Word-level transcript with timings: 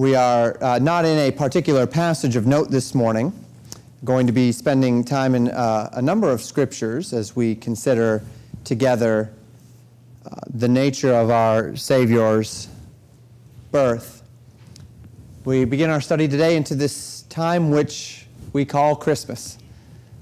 We 0.00 0.14
are 0.14 0.56
uh, 0.64 0.78
not 0.78 1.04
in 1.04 1.18
a 1.18 1.30
particular 1.30 1.86
passage 1.86 2.34
of 2.34 2.46
note 2.46 2.70
this 2.70 2.94
morning. 2.94 3.34
Going 4.02 4.26
to 4.26 4.32
be 4.32 4.50
spending 4.50 5.04
time 5.04 5.34
in 5.34 5.48
uh, 5.48 5.90
a 5.92 6.00
number 6.00 6.30
of 6.30 6.40
scriptures 6.40 7.12
as 7.12 7.36
we 7.36 7.54
consider 7.54 8.22
together 8.64 9.30
uh, 10.24 10.36
the 10.48 10.68
nature 10.68 11.12
of 11.12 11.28
our 11.28 11.76
Savior's 11.76 12.68
birth. 13.72 14.22
We 15.44 15.66
begin 15.66 15.90
our 15.90 16.00
study 16.00 16.26
today 16.26 16.56
into 16.56 16.74
this 16.74 17.24
time 17.28 17.70
which 17.70 18.26
we 18.54 18.64
call 18.64 18.96
Christmas. 18.96 19.58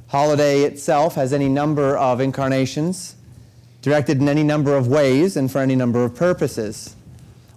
Holiday 0.08 0.62
itself 0.62 1.14
has 1.14 1.32
any 1.32 1.48
number 1.48 1.96
of 1.96 2.20
incarnations, 2.20 3.14
directed 3.82 4.20
in 4.20 4.28
any 4.28 4.42
number 4.42 4.76
of 4.76 4.88
ways 4.88 5.36
and 5.36 5.48
for 5.48 5.60
any 5.60 5.76
number 5.76 6.02
of 6.02 6.16
purposes. 6.16 6.96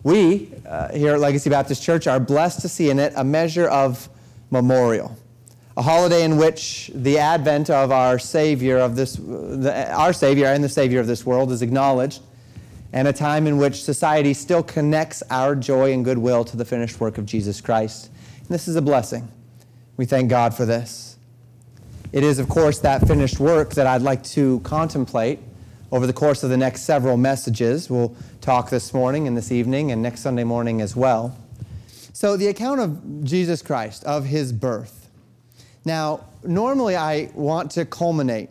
We, 0.03 0.51
uh, 0.65 0.91
here 0.93 1.13
at 1.13 1.19
Legacy 1.19 1.49
Baptist 1.49 1.83
Church, 1.83 2.07
are 2.07 2.19
blessed 2.19 2.61
to 2.61 2.69
see 2.69 2.89
in 2.89 2.97
it 2.97 3.13
a 3.15 3.23
measure 3.23 3.67
of 3.67 4.09
memorial. 4.49 5.15
A 5.77 5.81
holiday 5.81 6.23
in 6.23 6.37
which 6.37 6.91
the 6.93 7.17
advent 7.19 7.69
of 7.69 7.91
our 7.91 8.19
Savior 8.19 8.77
of 8.77 8.95
this, 8.95 9.15
the, 9.15 9.91
our 9.93 10.11
Savior 10.11 10.47
and 10.47 10.63
the 10.63 10.69
Savior 10.69 10.99
of 10.99 11.07
this 11.07 11.25
world 11.25 11.51
is 11.51 11.61
acknowledged, 11.61 12.21
and 12.93 13.07
a 13.07 13.13
time 13.13 13.47
in 13.47 13.57
which 13.57 13.83
society 13.83 14.33
still 14.33 14.63
connects 14.63 15.23
our 15.29 15.55
joy 15.55 15.93
and 15.93 16.03
goodwill 16.03 16.43
to 16.45 16.57
the 16.57 16.65
finished 16.65 16.99
work 16.99 17.17
of 17.17 17.25
Jesus 17.25 17.61
Christ. 17.61 18.09
And 18.39 18.49
this 18.49 18.67
is 18.67 18.75
a 18.75 18.81
blessing. 18.81 19.31
We 19.97 20.05
thank 20.05 20.29
God 20.29 20.53
for 20.53 20.65
this. 20.65 21.17
It 22.11 22.23
is, 22.23 22.39
of 22.39 22.49
course, 22.49 22.79
that 22.79 23.07
finished 23.07 23.39
work 23.39 23.75
that 23.75 23.87
I'd 23.87 24.01
like 24.01 24.23
to 24.23 24.59
contemplate 24.61 25.39
over 25.91 26.07
the 26.07 26.13
course 26.13 26.43
of 26.43 26.49
the 26.49 26.57
next 26.57 26.81
several 26.81 27.17
messages. 27.17 27.89
We'll 27.89 28.15
talk 28.39 28.69
this 28.69 28.93
morning 28.93 29.27
and 29.27 29.35
this 29.35 29.51
evening 29.51 29.91
and 29.91 30.01
next 30.01 30.21
Sunday 30.21 30.43
morning 30.43 30.81
as 30.81 30.95
well. 30.95 31.37
So, 32.13 32.37
the 32.37 32.47
account 32.47 32.79
of 32.79 33.23
Jesus 33.23 33.61
Christ, 33.61 34.03
of 34.03 34.25
his 34.25 34.53
birth. 34.53 35.09
Now, 35.83 36.25
normally 36.43 36.95
I 36.95 37.31
want 37.33 37.71
to 37.71 37.85
culminate 37.85 38.49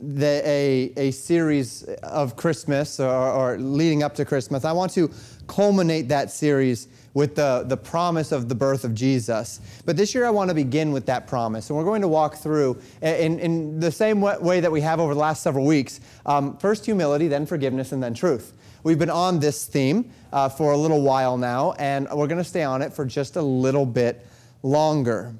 the, 0.00 0.42
a, 0.44 0.92
a 0.96 1.10
series 1.12 1.84
of 2.02 2.36
Christmas 2.36 3.00
or, 3.00 3.08
or 3.08 3.58
leading 3.58 4.02
up 4.02 4.14
to 4.16 4.24
Christmas. 4.24 4.64
I 4.64 4.72
want 4.72 4.92
to 4.92 5.10
culminate 5.46 6.08
that 6.08 6.30
series 6.30 6.88
with 7.14 7.34
the, 7.34 7.64
the 7.66 7.76
promise 7.76 8.32
of 8.32 8.48
the 8.48 8.54
birth 8.54 8.84
of 8.84 8.94
Jesus. 8.94 9.60
But 9.84 9.96
this 9.96 10.14
year 10.14 10.24
I 10.24 10.30
want 10.30 10.48
to 10.48 10.54
begin 10.54 10.92
with 10.92 11.06
that 11.06 11.26
promise. 11.26 11.68
And 11.68 11.76
we're 11.76 11.84
going 11.84 12.02
to 12.02 12.08
walk 12.08 12.36
through 12.36 12.80
in, 13.02 13.38
in 13.38 13.80
the 13.80 13.92
same 13.92 14.20
way 14.20 14.60
that 14.60 14.72
we 14.72 14.80
have 14.80 14.98
over 15.00 15.14
the 15.14 15.20
last 15.20 15.42
several 15.42 15.66
weeks 15.66 16.00
um, 16.24 16.56
first 16.58 16.84
humility, 16.84 17.28
then 17.28 17.46
forgiveness, 17.46 17.92
and 17.92 18.02
then 18.02 18.14
truth. 18.14 18.54
We've 18.82 18.98
been 18.98 19.10
on 19.10 19.38
this 19.38 19.64
theme 19.66 20.10
uh, 20.32 20.48
for 20.48 20.72
a 20.72 20.76
little 20.76 21.02
while 21.02 21.36
now, 21.36 21.72
and 21.72 22.08
we're 22.10 22.26
going 22.26 22.38
to 22.38 22.44
stay 22.44 22.64
on 22.64 22.82
it 22.82 22.92
for 22.92 23.04
just 23.04 23.36
a 23.36 23.42
little 23.42 23.86
bit 23.86 24.26
longer. 24.62 25.34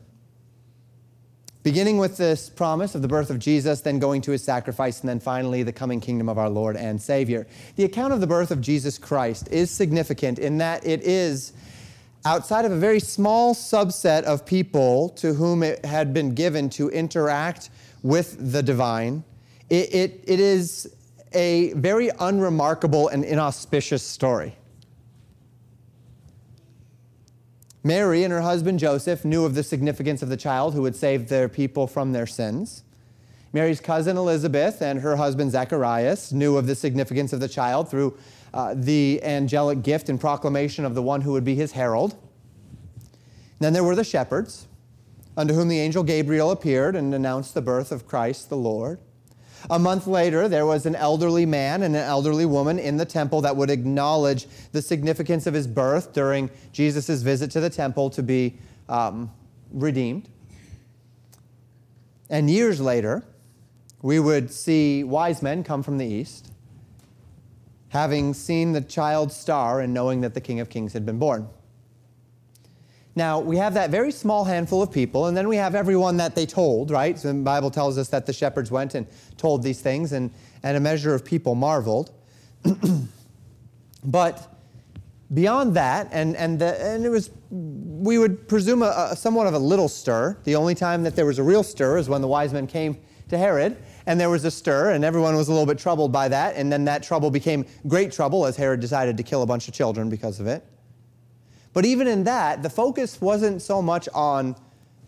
Beginning 1.63 1.99
with 1.99 2.17
this 2.17 2.51
promise 2.51 2.97
of 2.97 3.03
the 3.03 3.09
birth 3.09 3.31
of 3.31 3.39
Jesus, 3.39 3.83
then 3.83 4.01
going 4.01 4.21
to 4.23 4.33
his 4.33 4.43
sacrifice, 4.43 5.01
and 5.01 5.09
then 5.09 5.21
finally 5.21 5.63
the 5.63 5.73
coming 5.73 6.01
kingdom 6.01 6.29
of 6.29 6.37
our 6.37 6.51
Lord 6.51 6.77
and 6.77 7.01
Savior. 7.01 7.47
The 7.77 7.85
account 7.85 8.13
of 8.13 8.21
the 8.21 8.27
birth 8.27 8.51
of 8.51 8.61
Jesus 8.61 8.99
Christ 8.99 9.49
is 9.53 9.71
significant 9.71 10.41
in 10.41 10.59
that 10.59 10.85
it 10.85 11.03
is 11.03 11.53
outside 12.25 12.65
of 12.65 12.73
a 12.73 12.77
very 12.77 12.99
small 12.99 13.55
subset 13.55 14.25
of 14.25 14.45
people 14.45 15.11
to 15.11 15.35
whom 15.35 15.63
it 15.63 15.85
had 15.85 16.13
been 16.13 16.35
given 16.35 16.69
to 16.71 16.89
interact 16.91 17.71
with 18.03 18.53
the 18.53 18.63
divine, 18.63 19.23
it, 19.71 19.95
it, 19.95 20.25
it 20.27 20.41
is 20.41 20.95
a 21.33 21.73
very 21.75 22.11
unremarkable 22.21 23.09
and 23.09 23.25
inauspicious 23.25 24.03
story. 24.03 24.57
Mary 27.85 28.23
and 28.23 28.33
her 28.33 28.43
husband 28.43 28.79
Joseph 28.79 29.25
knew 29.25 29.45
of 29.45 29.55
the 29.55 29.63
significance 29.63 30.23
of 30.23 30.29
the 30.29 30.37
child 30.37 30.75
who 30.75 30.83
would 30.83 30.95
save 30.95 31.29
their 31.29 31.49
people 31.49 31.87
from 31.87 32.13
their 32.13 32.27
sins. 32.27 32.85
Mary's 33.53 33.81
cousin 33.81 34.17
Elizabeth 34.17 34.81
and 34.81 35.01
her 35.01 35.17
husband 35.17 35.51
Zacharias 35.51 36.33
knew 36.33 36.57
of 36.57 36.67
the 36.67 36.75
significance 36.75 37.33
of 37.33 37.41
the 37.41 37.49
child 37.49 37.91
through 37.91 38.17
uh, 38.55 38.75
the 38.77 39.21
angelic 39.25 39.83
gift 39.83 40.09
and 40.09 40.21
proclamation 40.21 40.85
of 40.85 40.95
the 40.95 41.03
one 41.03 41.21
who 41.21 41.33
would 41.33 41.45
be 41.45 41.55
his 41.55 41.73
herald. 41.73 42.13
And 42.13 43.61
then 43.61 43.73
there 43.73 43.85
were 43.85 43.97
the 43.97 44.05
shepherds, 44.05 44.69
unto 45.37 45.55
whom 45.55 45.69
the 45.69 45.79
angel 45.79 46.03
Gabriel 46.03 46.51
appeared 46.51 46.97
and 46.97 47.15
announced 47.15 47.55
the 47.55 47.63
birth 47.63 47.93
of 47.93 48.07
Christ 48.07 48.49
the 48.49 48.57
Lord. 48.57 49.01
A 49.71 49.79
month 49.79 50.07
later, 50.07 50.49
there 50.49 50.67
was 50.67 50.87
an 50.87 50.95
elderly 50.95 51.47
man 51.47 51.83
and 51.83 51.95
an 51.95 52.03
elderly 52.03 52.47
woman 52.47 52.79
in 52.79 52.97
the 52.97 53.05
temple 53.05 53.41
that 53.43 53.57
would 53.57 53.71
acknowledge 53.71 54.47
the 54.73 54.83
significance 54.83 55.47
of 55.47 55.55
his 55.55 55.67
birth 55.67 56.13
during 56.13 56.51
Jesus' 56.73 57.23
visit 57.23 57.51
to 57.53 57.61
the 57.61 57.71
temple 57.71 58.11
to 58.11 58.23
be 58.23 58.59
um, 58.89 59.31
redeemed. 59.73 60.29
And 62.29 62.51
years 62.51 62.81
later, 62.81 63.23
we 64.01 64.19
would 64.19 64.51
see 64.51 65.05
wise 65.05 65.43
men 65.43 65.63
come 65.63 65.83
from 65.83 65.99
the 65.99 66.07
east, 66.07 66.51
having 67.91 68.35
seen 68.35 68.73
the 68.73 68.81
child 68.81 69.31
star 69.31 69.81
and 69.81 69.95
knowing 69.95 70.23
that 70.23 70.35
the 70.35 70.41
King 70.41 70.59
of 70.59 70.69
Kings 70.69 70.93
had 70.93 71.07
been 71.07 71.19
born. 71.19 71.49
Now, 73.15 73.41
we 73.41 73.59
have 73.59 73.75
that 73.75 73.91
very 73.91 74.11
small 74.11 74.45
handful 74.45 74.83
of 74.83 74.91
people, 74.91 75.27
and 75.27 75.37
then 75.37 75.47
we 75.47 75.57
have 75.57 75.75
everyone 75.75 76.17
that 76.17 76.35
they 76.35 76.47
told, 76.47 76.91
right? 76.91 77.19
So 77.19 77.29
the 77.29 77.35
Bible 77.35 77.71
tells 77.71 77.99
us 77.99 78.09
that 78.09 78.25
the 78.25 78.33
shepherds 78.33 78.71
went 78.71 78.95
and 78.95 79.07
told 79.37 79.63
these 79.63 79.81
things, 79.81 80.13
and, 80.13 80.31
and 80.63 80.77
a 80.77 80.81
measure 80.81 81.15
of 81.15 81.23
people 81.25 81.55
marveled. 81.55 82.11
but 84.05 84.53
beyond 85.35 85.75
that, 85.77 86.09
and, 86.11 86.37
and, 86.37 86.59
the, 86.59 86.83
and 86.83 87.05
it 87.05 87.11
was, 87.11 87.31
we 87.51 88.17
would 88.17 88.49
presume 88.49 88.83
a, 88.83 89.09
a, 89.11 89.17
somewhat 89.17 89.47
of 89.47 89.53
a 89.53 89.59
little 89.59 89.89
stir. 89.89 90.39
The 90.45 90.57
only 90.57 90.75
time 90.75 91.03
that 91.03 91.15
there 91.15 91.27
was 91.27 91.39
a 91.39 91.43
real 91.43 91.63
stir 91.63 91.99
is 91.99 92.09
when 92.09 92.23
the 92.23 92.29
wise 92.29 92.55
men 92.55 92.67
came 92.67 92.97
to 93.29 93.37
Herod, 93.37 93.77
and 94.07 94.19
there 94.19 94.31
was 94.31 94.47
a 94.47 94.51
stir, 94.51 94.93
and 94.93 95.05
everyone 95.05 95.37
was 95.37 95.49
a 95.49 95.53
little 95.53 95.67
bit 95.67 95.79
troubled 95.79 96.13
by 96.13 96.29
that, 96.29 96.57
and 96.57 96.73
then 96.73 96.87
that 96.87 97.03
trouble 97.03 97.31
became 97.31 97.67
great 97.87 98.11
trouble 98.11 98.47
as 98.47 98.57
Herod 98.57 98.81
decided 98.81 99.19
to 99.19 99.23
kill 99.23 99.43
a 99.43 99.47
bunch 99.47 99.69
of 99.69 99.75
children 99.75 100.09
because 100.09 100.41
of 100.41 100.47
it. 100.47 100.65
But 101.73 101.85
even 101.87 102.07
in 102.07 102.25
that, 102.25 102.63
the 102.63 102.71
focus 102.71 103.21
wasn't 103.21 103.63
so 103.63 103.81
much 103.81 104.09
on 104.15 104.57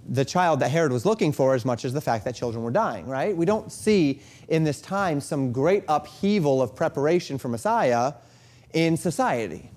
the 0.09 0.25
child 0.25 0.61
that 0.61 0.71
Herod 0.71 0.93
was 0.93 1.07
looking 1.07 1.33
for 1.33 1.55
as 1.55 1.65
much 1.65 1.85
as 1.85 1.93
the 1.93 2.01
fact 2.01 2.25
that 2.25 2.35
children 2.35 2.63
were 2.63 2.71
dying, 2.71 3.07
right? 3.07 3.37
We 3.37 3.47
don't 3.47 3.73
see 3.73 4.21
in 4.49 4.65
this 4.65 4.81
time 4.81 5.21
some 5.21 5.53
great 5.53 5.85
upheaval 5.89 6.61
of 6.61 6.75
preparation 6.77 7.39
for 7.39 7.49
Messiah 7.49 8.15
in 8.73 8.97
society. 8.97 9.71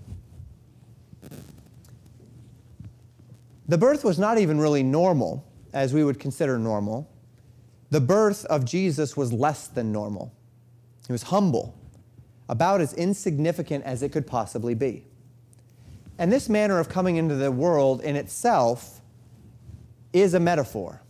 The 3.68 3.78
birth 3.78 4.04
was 4.04 4.18
not 4.18 4.38
even 4.38 4.60
really 4.60 4.84
normal, 4.84 5.46
as 5.74 5.94
we 5.94 6.04
would 6.04 6.20
consider 6.20 6.58
normal. 6.58 7.10
The 7.90 8.02
birth 8.02 8.46
of 8.46 8.66
Jesus 8.66 9.16
was 9.16 9.34
less 9.34 9.68
than 9.68 9.92
normal. 9.92 10.34
He 11.06 11.12
was 11.14 11.24
humble, 11.24 11.78
about 12.50 12.82
as 12.82 12.94
insignificant 12.94 13.84
as 13.86 14.04
it 14.04 14.12
could 14.12 14.28
possibly 14.28 14.74
be. 14.74 15.06
And 16.18 16.32
this 16.32 16.50
manner 16.50 16.80
of 16.80 16.90
coming 16.90 17.18
into 17.18 17.36
the 17.36 17.52
world 17.52 18.02
in 18.02 18.16
itself 18.16 19.02
is 20.14 20.34
a 20.34 20.40
metaphor 20.40 21.02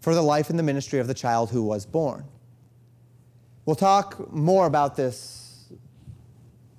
for 0.00 0.14
the 0.14 0.22
life 0.22 0.50
and 0.50 0.58
the 0.58 0.62
ministry 0.62 0.98
of 0.98 1.06
the 1.06 1.14
child 1.14 1.50
who 1.50 1.62
was 1.62 1.86
born. 1.86 2.24
We'll 3.64 3.76
talk 3.76 4.32
more 4.32 4.66
about 4.66 4.96
this 4.96 5.72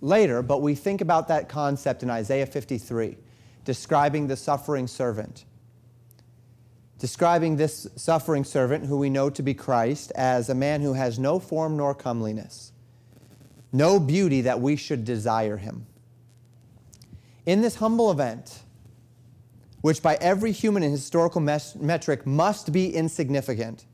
later, 0.01 0.41
but 0.41 0.61
we 0.61 0.75
think 0.75 0.99
about 0.99 1.29
that 1.29 1.47
concept 1.47 2.03
in 2.03 2.09
Isaiah 2.09 2.45
53, 2.45 3.17
describing 3.63 4.27
the 4.27 4.35
suffering 4.35 4.87
servant. 4.87 5.45
Describing 6.99 7.55
this 7.55 7.87
suffering 7.95 8.43
servant, 8.43 8.85
who 8.85 8.97
we 8.97 9.09
know 9.09 9.29
to 9.29 9.41
be 9.41 9.53
Christ, 9.53 10.11
as 10.15 10.49
a 10.49 10.55
man 10.55 10.81
who 10.81 10.93
has 10.93 11.17
no 11.17 11.39
form 11.39 11.77
nor 11.77 11.95
comeliness, 11.95 12.73
no 13.71 13.99
beauty 13.99 14.41
that 14.41 14.59
we 14.59 14.75
should 14.75 15.05
desire 15.05 15.57
him. 15.57 15.85
In 17.45 17.61
this 17.61 17.75
humble 17.75 18.09
event, 18.09 18.63
which 19.81 20.01
by 20.01 20.15
every 20.15 20.51
human 20.51 20.81
and 20.83 20.91
historical 20.91 21.41
mes- 21.41 21.75
metric 21.75 22.25
must 22.25 22.71
be 22.71 22.93
insignificant, 22.93 23.85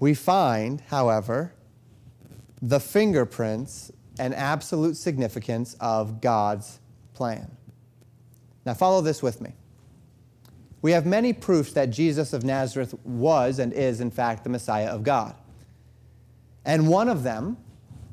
we 0.00 0.14
find, 0.14 0.80
however, 0.88 1.52
the 2.60 2.80
fingerprints 2.80 3.92
and 4.18 4.34
absolute 4.34 4.96
significance 4.96 5.76
of 5.80 6.20
God's 6.20 6.80
plan. 7.14 7.56
Now, 8.64 8.74
follow 8.74 9.00
this 9.00 9.22
with 9.22 9.40
me. 9.40 9.52
We 10.82 10.92
have 10.92 11.06
many 11.06 11.32
proofs 11.32 11.72
that 11.72 11.90
Jesus 11.90 12.32
of 12.32 12.44
Nazareth 12.44 12.94
was 13.04 13.58
and 13.58 13.72
is, 13.72 14.00
in 14.00 14.10
fact, 14.10 14.44
the 14.44 14.50
Messiah 14.50 14.88
of 14.88 15.02
God. 15.02 15.34
And 16.64 16.88
one 16.88 17.08
of 17.08 17.22
them 17.22 17.56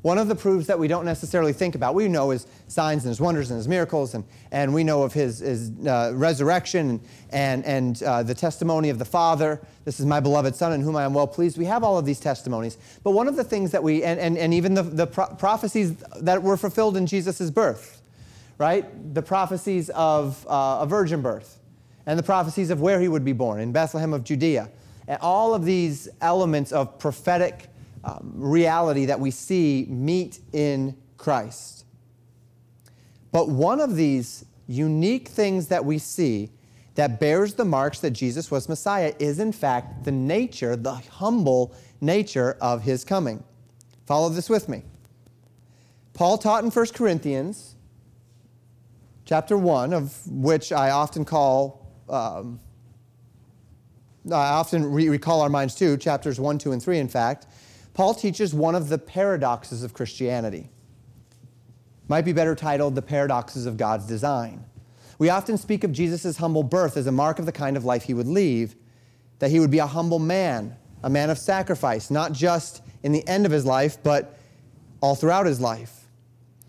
one 0.04 0.18
of 0.18 0.28
the 0.28 0.34
proofs 0.34 0.66
that 0.66 0.78
we 0.78 0.86
don't 0.86 1.06
necessarily 1.06 1.54
think 1.54 1.74
about, 1.74 1.94
we 1.94 2.08
know 2.08 2.28
his 2.28 2.46
signs 2.68 3.04
and 3.04 3.08
his 3.08 3.22
wonders 3.22 3.50
and 3.50 3.56
his 3.56 3.66
miracles, 3.66 4.12
and, 4.12 4.22
and 4.52 4.74
we 4.74 4.84
know 4.84 5.02
of 5.02 5.14
his, 5.14 5.38
his 5.38 5.72
uh, 5.86 6.12
resurrection 6.14 7.00
and, 7.30 7.64
and 7.64 8.02
uh, 8.02 8.22
the 8.22 8.34
testimony 8.34 8.90
of 8.90 8.98
the 8.98 9.04
Father. 9.06 9.62
This 9.86 9.98
is 9.98 10.04
my 10.04 10.20
beloved 10.20 10.54
Son 10.56 10.74
in 10.74 10.82
whom 10.82 10.94
I 10.94 11.04
am 11.04 11.14
well 11.14 11.26
pleased. 11.26 11.56
We 11.56 11.64
have 11.64 11.82
all 11.82 11.96
of 11.96 12.04
these 12.04 12.20
testimonies. 12.20 12.76
But 13.02 13.12
one 13.12 13.28
of 13.28 13.36
the 13.36 13.44
things 13.44 13.70
that 13.70 13.82
we, 13.82 14.04
and, 14.04 14.20
and, 14.20 14.36
and 14.36 14.52
even 14.52 14.74
the, 14.74 14.82
the 14.82 15.06
pro- 15.06 15.34
prophecies 15.36 15.96
that 16.20 16.42
were 16.42 16.58
fulfilled 16.58 16.98
in 16.98 17.06
Jesus' 17.06 17.50
birth, 17.50 18.02
right? 18.58 19.14
The 19.14 19.22
prophecies 19.22 19.88
of 19.88 20.46
uh, 20.50 20.80
a 20.82 20.86
virgin 20.86 21.22
birth 21.22 21.58
and 22.04 22.18
the 22.18 22.22
prophecies 22.22 22.68
of 22.68 22.82
where 22.82 23.00
he 23.00 23.08
would 23.08 23.24
be 23.24 23.32
born 23.32 23.58
in 23.58 23.72
Bethlehem 23.72 24.12
of 24.12 24.22
Judea. 24.22 24.68
And 25.08 25.18
all 25.22 25.54
of 25.54 25.64
these 25.64 26.10
elements 26.20 26.72
of 26.72 26.98
prophetic 26.98 27.70
um, 28.04 28.32
reality 28.34 29.06
that 29.06 29.18
we 29.18 29.30
see 29.30 29.86
meet 29.88 30.40
in 30.52 30.96
Christ. 31.16 31.84
But 33.32 33.48
one 33.48 33.80
of 33.80 33.96
these 33.96 34.44
unique 34.66 35.28
things 35.28 35.68
that 35.68 35.84
we 35.84 35.98
see 35.98 36.50
that 36.94 37.18
bears 37.18 37.54
the 37.54 37.64
marks 37.64 37.98
that 38.00 38.10
Jesus 38.10 38.50
was 38.50 38.68
Messiah 38.68 39.14
is, 39.18 39.40
in 39.40 39.52
fact, 39.52 40.04
the 40.04 40.12
nature, 40.12 40.76
the 40.76 40.94
humble 40.94 41.74
nature 42.00 42.56
of 42.60 42.82
his 42.82 43.04
coming. 43.04 43.42
Follow 44.06 44.28
this 44.28 44.48
with 44.48 44.68
me. 44.68 44.82
Paul 46.12 46.38
taught 46.38 46.62
in 46.62 46.70
1 46.70 46.86
Corinthians, 46.94 47.74
chapter 49.24 49.58
1, 49.58 49.92
of 49.92 50.26
which 50.28 50.70
I 50.70 50.90
often 50.90 51.24
call, 51.24 51.90
um, 52.08 52.60
I 54.30 54.50
often 54.50 54.84
re- 54.92 55.08
recall 55.08 55.40
our 55.40 55.48
minds 55.48 55.74
to, 55.76 55.96
chapters 55.96 56.38
1, 56.38 56.58
2, 56.58 56.72
and 56.72 56.82
3, 56.82 56.98
in 56.98 57.08
fact. 57.08 57.46
Paul 57.94 58.14
teaches 58.14 58.52
one 58.52 58.74
of 58.74 58.88
the 58.88 58.98
paradoxes 58.98 59.84
of 59.84 59.94
Christianity. 59.94 60.68
Might 62.08 62.24
be 62.24 62.32
better 62.32 62.54
titled 62.54 62.96
The 62.96 63.02
Paradoxes 63.02 63.66
of 63.66 63.76
God's 63.76 64.06
Design. 64.06 64.64
We 65.18 65.30
often 65.30 65.56
speak 65.56 65.84
of 65.84 65.92
Jesus' 65.92 66.36
humble 66.36 66.64
birth 66.64 66.96
as 66.96 67.06
a 67.06 67.12
mark 67.12 67.38
of 67.38 67.46
the 67.46 67.52
kind 67.52 67.76
of 67.76 67.84
life 67.84 68.02
he 68.02 68.14
would 68.14 68.26
lead, 68.26 68.74
that 69.38 69.50
he 69.50 69.60
would 69.60 69.70
be 69.70 69.78
a 69.78 69.86
humble 69.86 70.18
man, 70.18 70.76
a 71.04 71.08
man 71.08 71.30
of 71.30 71.38
sacrifice, 71.38 72.10
not 72.10 72.32
just 72.32 72.82
in 73.04 73.12
the 73.12 73.26
end 73.28 73.46
of 73.46 73.52
his 73.52 73.64
life, 73.64 73.96
but 74.02 74.38
all 75.00 75.14
throughout 75.14 75.46
his 75.46 75.60
life. 75.60 76.08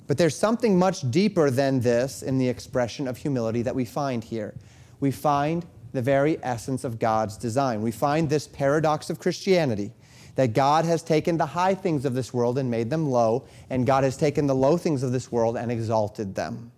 But 0.08 0.20
there's 0.20 0.38
something 0.38 0.78
much 0.78 1.10
deeper 1.10 1.50
than 1.50 1.80
this 1.80 2.22
in 2.22 2.38
the 2.38 2.48
expression 2.48 3.08
of 3.08 3.18
humility 3.18 3.64
that 3.64 3.74
we 3.74 3.86
find 3.86 4.24
here. 4.24 4.54
We 5.00 5.10
find 5.10 5.66
the 5.92 6.02
very 6.04 6.38
essence 6.44 6.84
of 6.84 7.00
God's 7.00 7.38
design. 7.38 7.82
We 7.82 7.92
find 7.92 8.30
this 8.30 8.48
paradox 8.48 9.10
of 9.10 9.20
Christianity 9.20 9.92
that 10.36 10.54
God 10.54 10.86
has 10.86 11.02
taken 11.02 11.38
the 11.38 11.46
high 11.46 11.74
things 11.74 12.06
of 12.06 12.14
this 12.14 12.34
world 12.34 12.58
and 12.58 12.70
made 12.70 12.90
them 12.90 13.10
low, 13.10 13.46
and 13.70 13.86
God 13.86 14.04
has 14.04 14.18
taken 14.18 14.48
the 14.48 14.56
low 14.56 14.78
things 14.78 15.02
of 15.02 15.12
this 15.12 15.32
world 15.32 15.58
and 15.58 15.72
exalted 15.72 16.36
them. 16.36 16.72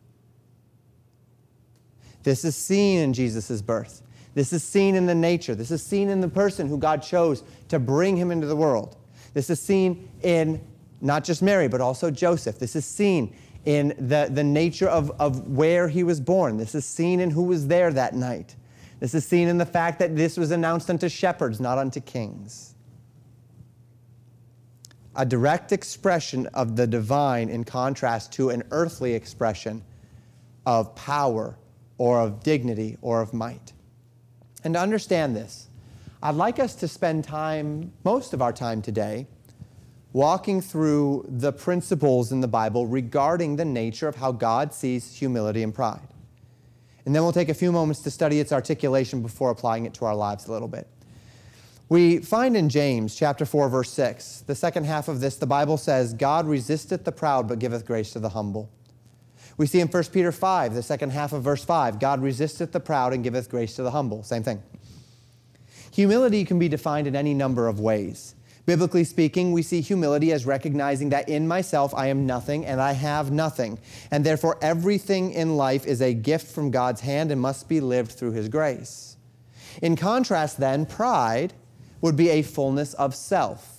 This 2.23 2.45
is 2.45 2.55
seen 2.55 2.99
in 2.99 3.13
Jesus' 3.13 3.61
birth. 3.61 4.03
This 4.33 4.53
is 4.53 4.63
seen 4.63 4.95
in 4.95 5.05
the 5.05 5.15
nature. 5.15 5.55
This 5.55 5.71
is 5.71 5.81
seen 5.81 6.09
in 6.09 6.21
the 6.21 6.27
person 6.27 6.67
who 6.67 6.77
God 6.77 7.01
chose 7.01 7.43
to 7.69 7.79
bring 7.79 8.15
him 8.15 8.31
into 8.31 8.45
the 8.45 8.55
world. 8.55 8.95
This 9.33 9.49
is 9.49 9.59
seen 9.59 10.09
in 10.21 10.61
not 11.01 11.23
just 11.23 11.41
Mary, 11.41 11.67
but 11.67 11.81
also 11.81 12.11
Joseph. 12.11 12.59
This 12.59 12.75
is 12.75 12.85
seen 12.85 13.35
in 13.65 13.89
the, 13.97 14.29
the 14.31 14.43
nature 14.43 14.87
of, 14.87 15.11
of 15.19 15.47
where 15.47 15.87
he 15.87 16.03
was 16.03 16.19
born. 16.19 16.57
This 16.57 16.75
is 16.75 16.85
seen 16.85 17.19
in 17.19 17.31
who 17.31 17.43
was 17.43 17.67
there 17.67 17.91
that 17.91 18.13
night. 18.13 18.55
This 18.99 19.13
is 19.13 19.25
seen 19.25 19.47
in 19.47 19.57
the 19.57 19.65
fact 19.65 19.99
that 19.99 20.15
this 20.15 20.37
was 20.37 20.51
announced 20.51 20.89
unto 20.89 21.09
shepherds, 21.09 21.59
not 21.59 21.77
unto 21.77 21.99
kings. 21.99 22.75
A 25.17 25.25
direct 25.25 25.71
expression 25.71 26.45
of 26.53 26.75
the 26.75 26.87
divine 26.87 27.49
in 27.49 27.63
contrast 27.63 28.31
to 28.33 28.51
an 28.51 28.63
earthly 28.71 29.13
expression 29.13 29.83
of 30.65 30.93
power 30.95 31.57
or 31.97 32.21
of 32.21 32.43
dignity 32.43 32.97
or 33.01 33.21
of 33.21 33.33
might. 33.33 33.73
And 34.63 34.75
to 34.75 34.79
understand 34.79 35.35
this, 35.35 35.67
I'd 36.21 36.35
like 36.35 36.59
us 36.59 36.75
to 36.75 36.87
spend 36.87 37.23
time, 37.23 37.91
most 38.03 38.33
of 38.33 38.41
our 38.41 38.53
time 38.53 38.81
today, 38.81 39.27
walking 40.13 40.61
through 40.61 41.25
the 41.27 41.51
principles 41.51 42.31
in 42.31 42.41
the 42.41 42.47
Bible 42.47 42.87
regarding 42.87 43.55
the 43.55 43.65
nature 43.65 44.07
of 44.07 44.15
how 44.15 44.31
God 44.31 44.73
sees 44.73 45.15
humility 45.15 45.63
and 45.63 45.73
pride. 45.73 46.07
And 47.05 47.15
then 47.15 47.23
we'll 47.23 47.31
take 47.31 47.49
a 47.49 47.53
few 47.53 47.71
moments 47.71 48.01
to 48.01 48.11
study 48.11 48.39
its 48.39 48.51
articulation 48.51 49.21
before 49.21 49.49
applying 49.49 49.85
it 49.85 49.93
to 49.95 50.05
our 50.05 50.15
lives 50.15 50.47
a 50.47 50.51
little 50.51 50.67
bit. 50.67 50.87
We 51.89 52.17
find 52.19 52.57
in 52.57 52.67
James 52.67 53.15
chapter 53.15 53.45
4 53.45 53.69
verse 53.69 53.89
6, 53.91 54.41
the 54.41 54.55
second 54.55 54.85
half 54.85 55.07
of 55.07 55.21
this, 55.21 55.37
the 55.37 55.47
Bible 55.47 55.77
says, 55.77 56.13
God 56.13 56.45
resisteth 56.45 57.05
the 57.05 57.13
proud 57.13 57.47
but 57.47 57.59
giveth 57.59 57.85
grace 57.85 58.11
to 58.11 58.19
the 58.19 58.29
humble. 58.29 58.69
We 59.55 59.67
see 59.67 59.79
in 59.79 59.87
1 59.87 60.03
Peter 60.11 60.33
5, 60.33 60.73
the 60.73 60.83
second 60.83 61.11
half 61.11 61.31
of 61.31 61.43
verse 61.43 61.63
5, 61.63 61.97
God 61.99 62.21
resisteth 62.21 62.73
the 62.73 62.81
proud 62.81 63.13
and 63.13 63.23
giveth 63.23 63.49
grace 63.49 63.75
to 63.77 63.83
the 63.83 63.91
humble. 63.91 64.21
Same 64.23 64.43
thing. 64.43 64.61
Humility 65.93 66.43
can 66.43 66.59
be 66.59 66.67
defined 66.67 67.07
in 67.07 67.15
any 67.15 67.33
number 67.33 67.69
of 67.69 67.79
ways. 67.79 68.35
Biblically 68.65 69.05
speaking, 69.05 69.53
we 69.53 69.61
see 69.61 69.79
humility 69.79 70.33
as 70.33 70.45
recognizing 70.45 71.07
that 71.09 71.29
in 71.29 71.47
myself 71.47 71.95
I 71.95 72.07
am 72.07 72.25
nothing 72.25 72.65
and 72.65 72.81
I 72.81 72.91
have 72.91 73.31
nothing, 73.31 73.79
and 74.11 74.25
therefore 74.25 74.57
everything 74.61 75.31
in 75.31 75.55
life 75.55 75.87
is 75.87 76.01
a 76.01 76.13
gift 76.13 76.53
from 76.53 76.69
God's 76.69 76.99
hand 76.99 77.31
and 77.31 77.39
must 77.39 77.69
be 77.69 77.79
lived 77.79 78.11
through 78.11 78.33
His 78.33 78.49
grace. 78.49 79.15
In 79.81 79.95
contrast, 79.95 80.59
then, 80.59 80.85
pride 80.85 81.53
would 82.01 82.15
be 82.15 82.29
a 82.29 82.41
fullness 82.41 82.93
of 82.95 83.15
self 83.15 83.77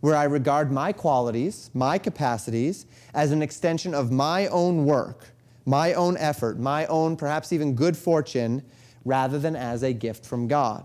where 0.00 0.16
I 0.16 0.24
regard 0.24 0.72
my 0.72 0.92
qualities, 0.92 1.70
my 1.74 1.98
capacities, 1.98 2.86
as 3.12 3.32
an 3.32 3.42
extension 3.42 3.94
of 3.94 4.10
my 4.10 4.46
own 4.48 4.86
work, 4.86 5.28
my 5.66 5.92
own 5.92 6.16
effort, 6.16 6.58
my 6.58 6.86
own 6.86 7.16
perhaps 7.16 7.52
even 7.52 7.74
good 7.74 7.96
fortune, 7.96 8.64
rather 9.04 9.38
than 9.38 9.56
as 9.56 9.82
a 9.82 9.92
gift 9.92 10.24
from 10.24 10.48
God. 10.48 10.84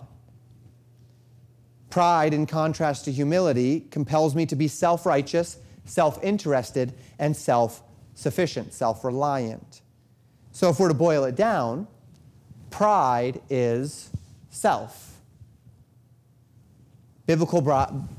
Pride, 1.89 2.33
in 2.33 2.45
contrast 2.45 3.05
to 3.05 3.11
humility, 3.11 3.81
compels 3.89 4.35
me 4.35 4.45
to 4.47 4.55
be 4.55 4.67
self 4.67 5.05
righteous, 5.05 5.59
self 5.85 6.21
interested, 6.21 6.93
and 7.19 7.35
self 7.35 7.83
sufficient, 8.15 8.73
self 8.73 9.05
reliant. 9.05 9.81
So, 10.51 10.69
if 10.69 10.79
we're 10.79 10.89
to 10.89 10.93
boil 10.93 11.23
it 11.23 11.35
down, 11.35 11.87
pride 12.69 13.41
is 13.49 14.09
self. 14.49 15.14
Biblical 17.25 17.61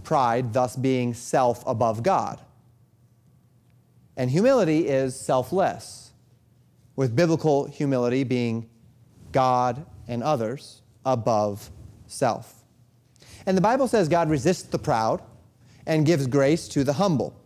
pride, 0.02 0.52
thus 0.52 0.76
being 0.76 1.14
self 1.14 1.64
above 1.66 2.02
God. 2.02 2.40
And 4.16 4.30
humility 4.30 4.88
is 4.88 5.18
selfless, 5.18 6.12
with 6.96 7.14
biblical 7.14 7.66
humility 7.66 8.24
being 8.24 8.68
God 9.30 9.84
and 10.08 10.22
others 10.22 10.82
above 11.04 11.70
self. 12.06 12.64
And 13.44 13.56
the 13.56 13.62
Bible 13.62 13.86
says 13.86 14.08
God 14.08 14.28
resists 14.30 14.64
the 14.64 14.78
proud 14.78 15.22
and 15.86 16.04
gives 16.04 16.26
grace 16.26 16.66
to 16.68 16.82
the 16.82 16.94
humble. 16.94 17.38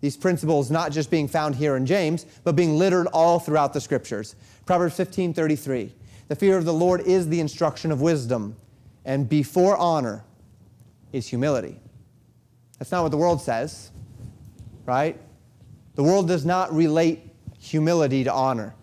These 0.00 0.16
principles 0.16 0.70
not 0.70 0.92
just 0.92 1.10
being 1.10 1.28
found 1.28 1.54
here 1.54 1.76
in 1.76 1.86
James, 1.86 2.26
but 2.44 2.54
being 2.54 2.76
littered 2.76 3.06
all 3.08 3.38
throughout 3.38 3.72
the 3.72 3.80
scriptures. 3.80 4.36
Proverbs 4.66 4.96
15 4.96 5.32
33. 5.32 5.94
The 6.28 6.36
fear 6.36 6.58
of 6.58 6.64
the 6.64 6.74
Lord 6.74 7.00
is 7.02 7.28
the 7.28 7.40
instruction 7.40 7.92
of 7.92 8.00
wisdom, 8.00 8.56
and 9.04 9.28
before 9.28 9.76
honor 9.76 10.24
is 11.12 11.26
humility. 11.28 11.80
That's 12.78 12.92
not 12.92 13.02
what 13.02 13.10
the 13.10 13.16
world 13.16 13.40
says, 13.40 13.90
right? 14.84 15.18
The 15.94 16.02
world 16.02 16.28
does 16.28 16.44
not 16.44 16.72
relate 16.74 17.20
humility 17.58 18.24
to 18.24 18.32
honor. 18.32 18.74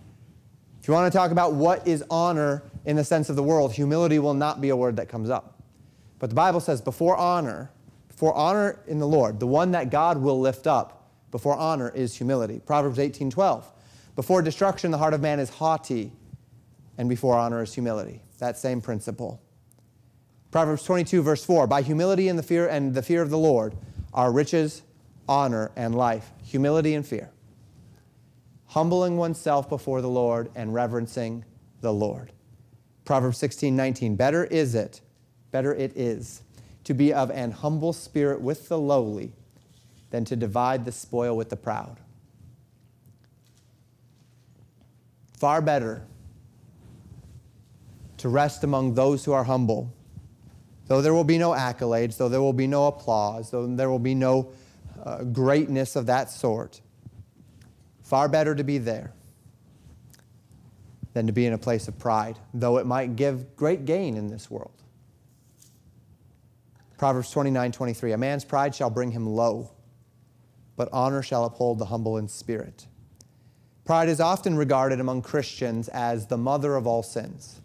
If 0.82 0.88
you 0.88 0.94
want 0.94 1.12
to 1.12 1.18
talk 1.18 1.32
about 1.32 1.54
what 1.54 1.88
is 1.88 2.04
honor 2.10 2.64
in 2.86 2.96
the 2.96 3.04
sense 3.04 3.30
of 3.30 3.36
the 3.36 3.44
world, 3.44 3.72
humility 3.72 4.20
will 4.20 4.34
not 4.34 4.60
be 4.60 4.70
a 4.70 4.76
word 4.76 4.98
that 4.98 5.10
comes 5.10 5.30
up. 5.30 5.62
But 6.20 6.30
the 6.30 6.36
Bible 6.36 6.60
says, 6.60 6.82
before 6.82 7.16
honor, 7.16 7.72
before 8.08 8.34
honor 8.34 8.80
in 8.88 9.00
the 9.00 9.08
Lord, 9.08 9.40
the 9.40 9.48
one 9.48 9.72
that 9.72 9.90
God 9.90 10.18
will 10.18 10.40
lift 10.40 10.68
up 10.68 11.12
before 11.32 11.56
honor 11.56 11.90
is 11.90 12.16
humility. 12.16 12.62
Proverbs 12.66 13.00
18 13.00 13.30
12. 13.30 13.72
Before 14.16 14.42
destruction, 14.42 14.92
the 14.92 14.98
heart 14.98 15.14
of 15.14 15.22
man 15.22 15.40
is 15.40 15.50
haughty, 15.50 16.12
and 16.98 17.10
before 17.10 17.36
honor 17.36 17.64
is 17.64 17.74
humility. 17.74 18.22
That 18.38 18.58
same 18.58 18.82
principle. 18.82 19.42
Proverbs 20.54 20.84
22, 20.84 21.24
verse 21.24 21.44
4 21.44 21.66
By 21.66 21.82
humility 21.82 22.28
and 22.28 22.38
the 22.38 22.44
fear 22.44 22.68
and 22.68 22.94
the 22.94 23.02
fear 23.02 23.24
of 23.24 23.32
the 23.32 23.40
Lord 23.40 23.76
are 24.14 24.32
riches, 24.32 24.84
honor, 25.28 25.72
and 25.76 25.96
life. 25.96 26.30
Humility 26.44 26.94
and 26.94 27.04
fear. 27.04 27.32
Humbling 28.68 29.18
oneself 29.18 29.68
before 29.68 30.00
the 30.00 30.10
Lord 30.10 30.52
and 30.54 30.72
reverencing 30.72 31.44
the 31.82 31.92
Lord. 31.92 32.34
Proverbs 33.04 33.40
16, 33.40 33.76
19. 33.76 34.16
Better 34.16 34.44
is 34.44 34.76
it, 34.76 35.02
better 35.50 35.74
it 35.74 35.98
is, 35.98 36.44
to 36.84 36.94
be 36.94 37.12
of 37.12 37.32
an 37.32 37.50
humble 37.50 37.92
spirit 37.92 38.40
with 38.40 38.70
the 38.70 38.78
lowly 38.78 39.34
than 40.12 40.24
to 40.26 40.36
divide 40.36 40.86
the 40.86 40.92
spoil 40.92 41.36
with 41.36 41.50
the 41.50 41.58
proud. 41.58 42.00
Far 45.36 45.64
better 45.64 46.06
to 48.18 48.30
rest 48.30 48.64
among 48.64 48.94
those 48.94 49.26
who 49.26 49.32
are 49.32 49.46
humble 49.46 49.92
Though 50.88 51.02
there 51.02 51.14
will 51.14 51.24
be 51.24 51.38
no 51.38 51.52
accolades, 51.52 52.18
though 52.18 52.30
there 52.30 52.42
will 52.42 52.54
be 52.54 52.68
no 52.68 52.88
applause, 52.88 53.52
though 53.52 53.68
there 53.68 53.90
will 53.90 54.00
be 54.00 54.16
no 54.16 54.52
uh, 55.04 55.24
greatness 55.24 55.96
of 55.96 56.08
that 56.08 56.30
sort, 56.30 56.82
far 58.02 58.28
better 58.28 58.54
to 58.54 58.64
be 58.64 58.78
there 58.78 59.14
than 61.14 61.28
to 61.28 61.34
be 61.34 61.46
in 61.46 61.54
a 61.54 61.58
place 61.58 61.88
of 61.88 61.98
pride, 61.98 62.38
though 62.54 62.78
it 62.78 62.86
might 62.86 63.16
give 63.16 63.56
great 63.56 63.86
gain 63.86 64.18
in 64.18 64.28
this 64.28 64.50
world. 64.50 64.72
Proverbs 66.98 67.32
29 67.32 67.72
23 67.72 68.12
A 68.12 68.18
man's 68.18 68.46
pride 68.46 68.74
shall 68.74 68.90
bring 68.90 69.12
him 69.12 69.28
low, 69.28 69.72
but 70.76 70.90
honor 70.92 71.22
shall 71.22 71.46
uphold 71.46 71.80
the 71.80 71.86
humble 71.86 72.18
in 72.18 72.28
spirit. 72.28 72.88
Pride 73.86 74.08
is 74.08 74.22
often 74.22 74.56
regarded 74.56 75.00
among 75.00 75.22
Christians 75.22 75.90
as 75.90 76.28
the 76.28 76.38
mother 76.38 76.76
of 76.76 76.88
all 76.88 77.04
sins, 77.04 77.60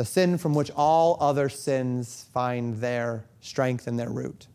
the 0.00 0.04
sin 0.06 0.38
from 0.38 0.54
which 0.54 0.70
all 0.76 1.18
other 1.20 1.50
sins 1.50 2.24
find 2.32 2.78
their 2.78 3.22
strength 3.42 3.86
and 3.86 3.98
their 3.98 4.08
root. 4.08 4.46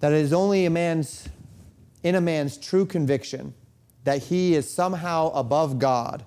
That 0.00 0.12
it 0.12 0.18
is 0.18 0.34
only 0.34 0.66
a 0.66 0.70
man's, 0.70 1.26
in 2.02 2.16
a 2.16 2.20
man's 2.20 2.58
true 2.58 2.84
conviction 2.84 3.54
that 4.04 4.24
he 4.24 4.54
is 4.54 4.68
somehow 4.68 5.30
above 5.30 5.78
God, 5.78 6.22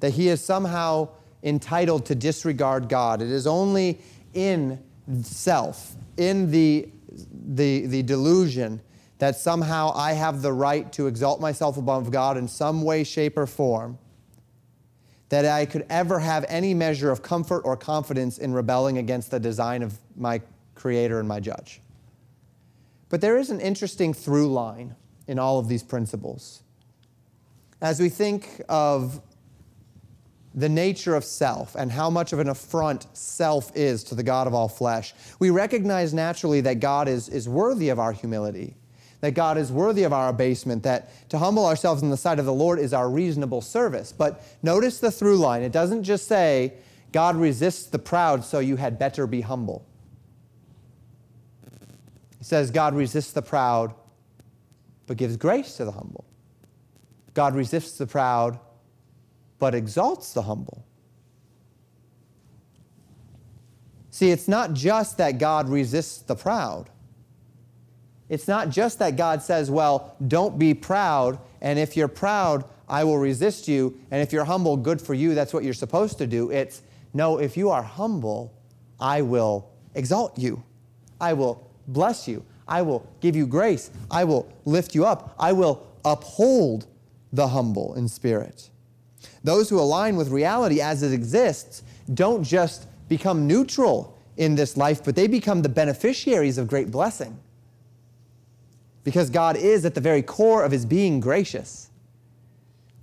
that 0.00 0.10
he 0.10 0.26
is 0.26 0.44
somehow 0.44 1.10
entitled 1.44 2.06
to 2.06 2.16
disregard 2.16 2.88
God. 2.88 3.22
It 3.22 3.30
is 3.30 3.46
only 3.46 4.00
in 4.34 4.82
self, 5.22 5.94
in 6.16 6.50
the, 6.50 6.88
the, 7.30 7.86
the 7.86 8.02
delusion 8.02 8.80
that 9.18 9.36
somehow 9.36 9.92
I 9.94 10.14
have 10.14 10.42
the 10.42 10.52
right 10.52 10.92
to 10.94 11.06
exalt 11.06 11.40
myself 11.40 11.76
above 11.76 12.10
God 12.10 12.36
in 12.36 12.48
some 12.48 12.82
way, 12.82 13.04
shape, 13.04 13.38
or 13.38 13.46
form, 13.46 13.98
that 15.28 15.44
I 15.44 15.66
could 15.66 15.84
ever 15.90 16.18
have 16.18 16.44
any 16.48 16.74
measure 16.74 17.10
of 17.10 17.22
comfort 17.22 17.60
or 17.60 17.76
confidence 17.76 18.38
in 18.38 18.52
rebelling 18.52 18.98
against 18.98 19.30
the 19.30 19.40
design 19.40 19.82
of 19.82 19.98
my 20.16 20.40
Creator 20.74 21.18
and 21.18 21.28
my 21.28 21.40
Judge. 21.40 21.80
But 23.08 23.20
there 23.20 23.36
is 23.36 23.50
an 23.50 23.60
interesting 23.60 24.14
through 24.14 24.52
line 24.52 24.94
in 25.26 25.38
all 25.38 25.58
of 25.58 25.68
these 25.68 25.82
principles. 25.82 26.62
As 27.80 28.00
we 28.00 28.08
think 28.08 28.62
of 28.68 29.20
the 30.54 30.68
nature 30.68 31.14
of 31.14 31.24
self 31.24 31.74
and 31.74 31.92
how 31.92 32.10
much 32.10 32.32
of 32.32 32.38
an 32.38 32.48
affront 32.48 33.06
self 33.16 33.70
is 33.76 34.02
to 34.04 34.14
the 34.14 34.22
God 34.22 34.46
of 34.46 34.54
all 34.54 34.68
flesh, 34.68 35.14
we 35.38 35.50
recognize 35.50 36.14
naturally 36.14 36.60
that 36.62 36.80
God 36.80 37.06
is, 37.06 37.28
is 37.28 37.48
worthy 37.48 37.90
of 37.90 37.98
our 37.98 38.12
humility, 38.12 38.76
that 39.20 39.32
God 39.32 39.58
is 39.58 39.72
worthy 39.72 40.04
of 40.04 40.12
our 40.12 40.28
abasement, 40.28 40.84
that 40.84 41.28
to 41.30 41.38
humble 41.38 41.66
ourselves 41.66 42.02
in 42.02 42.10
the 42.10 42.16
sight 42.16 42.38
of 42.38 42.44
the 42.44 42.54
Lord 42.54 42.78
is 42.78 42.92
our 42.92 43.10
reasonable 43.10 43.60
service. 43.60 44.12
But 44.12 44.42
notice 44.62 45.00
the 45.00 45.10
through 45.10 45.38
line. 45.38 45.62
It 45.62 45.72
doesn't 45.72 46.04
just 46.04 46.28
say, 46.28 46.74
God 47.12 47.36
resists 47.36 47.86
the 47.86 47.98
proud, 47.98 48.44
so 48.44 48.58
you 48.60 48.76
had 48.76 48.98
better 48.98 49.26
be 49.26 49.40
humble. 49.40 49.84
It 52.40 52.46
says, 52.46 52.70
God 52.70 52.94
resists 52.94 53.32
the 53.32 53.42
proud, 53.42 53.94
but 55.06 55.16
gives 55.16 55.36
grace 55.36 55.76
to 55.78 55.84
the 55.84 55.92
humble. 55.92 56.24
God 57.34 57.54
resists 57.54 57.98
the 57.98 58.06
proud, 58.06 58.58
but 59.58 59.74
exalts 59.74 60.32
the 60.32 60.42
humble. 60.42 60.84
See, 64.10 64.30
it's 64.30 64.48
not 64.48 64.74
just 64.74 65.18
that 65.18 65.38
God 65.38 65.68
resists 65.68 66.18
the 66.18 66.36
proud. 66.36 66.90
It's 68.28 68.46
not 68.46 68.70
just 68.70 68.98
that 68.98 69.16
God 69.16 69.42
says, 69.42 69.70
well, 69.70 70.16
don't 70.26 70.58
be 70.58 70.74
proud, 70.74 71.38
and 71.60 71.78
if 71.78 71.96
you're 71.96 72.08
proud, 72.08 72.64
I 72.88 73.04
will 73.04 73.18
resist 73.18 73.68
you, 73.68 73.98
and 74.10 74.22
if 74.22 74.32
you're 74.32 74.44
humble, 74.44 74.76
good 74.76 75.00
for 75.00 75.14
you, 75.14 75.34
that's 75.34 75.52
what 75.52 75.64
you're 75.64 75.74
supposed 75.74 76.18
to 76.18 76.26
do. 76.26 76.50
It's, 76.50 76.82
no, 77.14 77.38
if 77.38 77.56
you 77.56 77.70
are 77.70 77.82
humble, 77.82 78.52
I 79.00 79.22
will 79.22 79.70
exalt 79.94 80.38
you. 80.38 80.62
I 81.20 81.32
will 81.32 81.70
bless 81.86 82.28
you. 82.28 82.44
I 82.66 82.82
will 82.82 83.06
give 83.20 83.34
you 83.34 83.46
grace. 83.46 83.90
I 84.10 84.24
will 84.24 84.50
lift 84.64 84.94
you 84.94 85.06
up. 85.06 85.34
I 85.38 85.52
will 85.52 85.86
uphold 86.04 86.86
the 87.32 87.48
humble 87.48 87.94
in 87.94 88.08
spirit. 88.08 88.70
Those 89.42 89.70
who 89.70 89.80
align 89.80 90.16
with 90.16 90.28
reality 90.28 90.80
as 90.80 91.02
it 91.02 91.12
exists 91.12 91.82
don't 92.12 92.42
just 92.42 92.86
become 93.08 93.46
neutral 93.46 94.18
in 94.36 94.54
this 94.54 94.76
life, 94.76 95.02
but 95.02 95.16
they 95.16 95.26
become 95.26 95.62
the 95.62 95.68
beneficiaries 95.68 96.58
of 96.58 96.68
great 96.68 96.90
blessing. 96.90 97.38
Because 99.08 99.30
God 99.30 99.56
is 99.56 99.86
at 99.86 99.94
the 99.94 100.02
very 100.02 100.20
core 100.20 100.62
of 100.62 100.70
his 100.70 100.84
being 100.84 101.18
gracious 101.18 101.88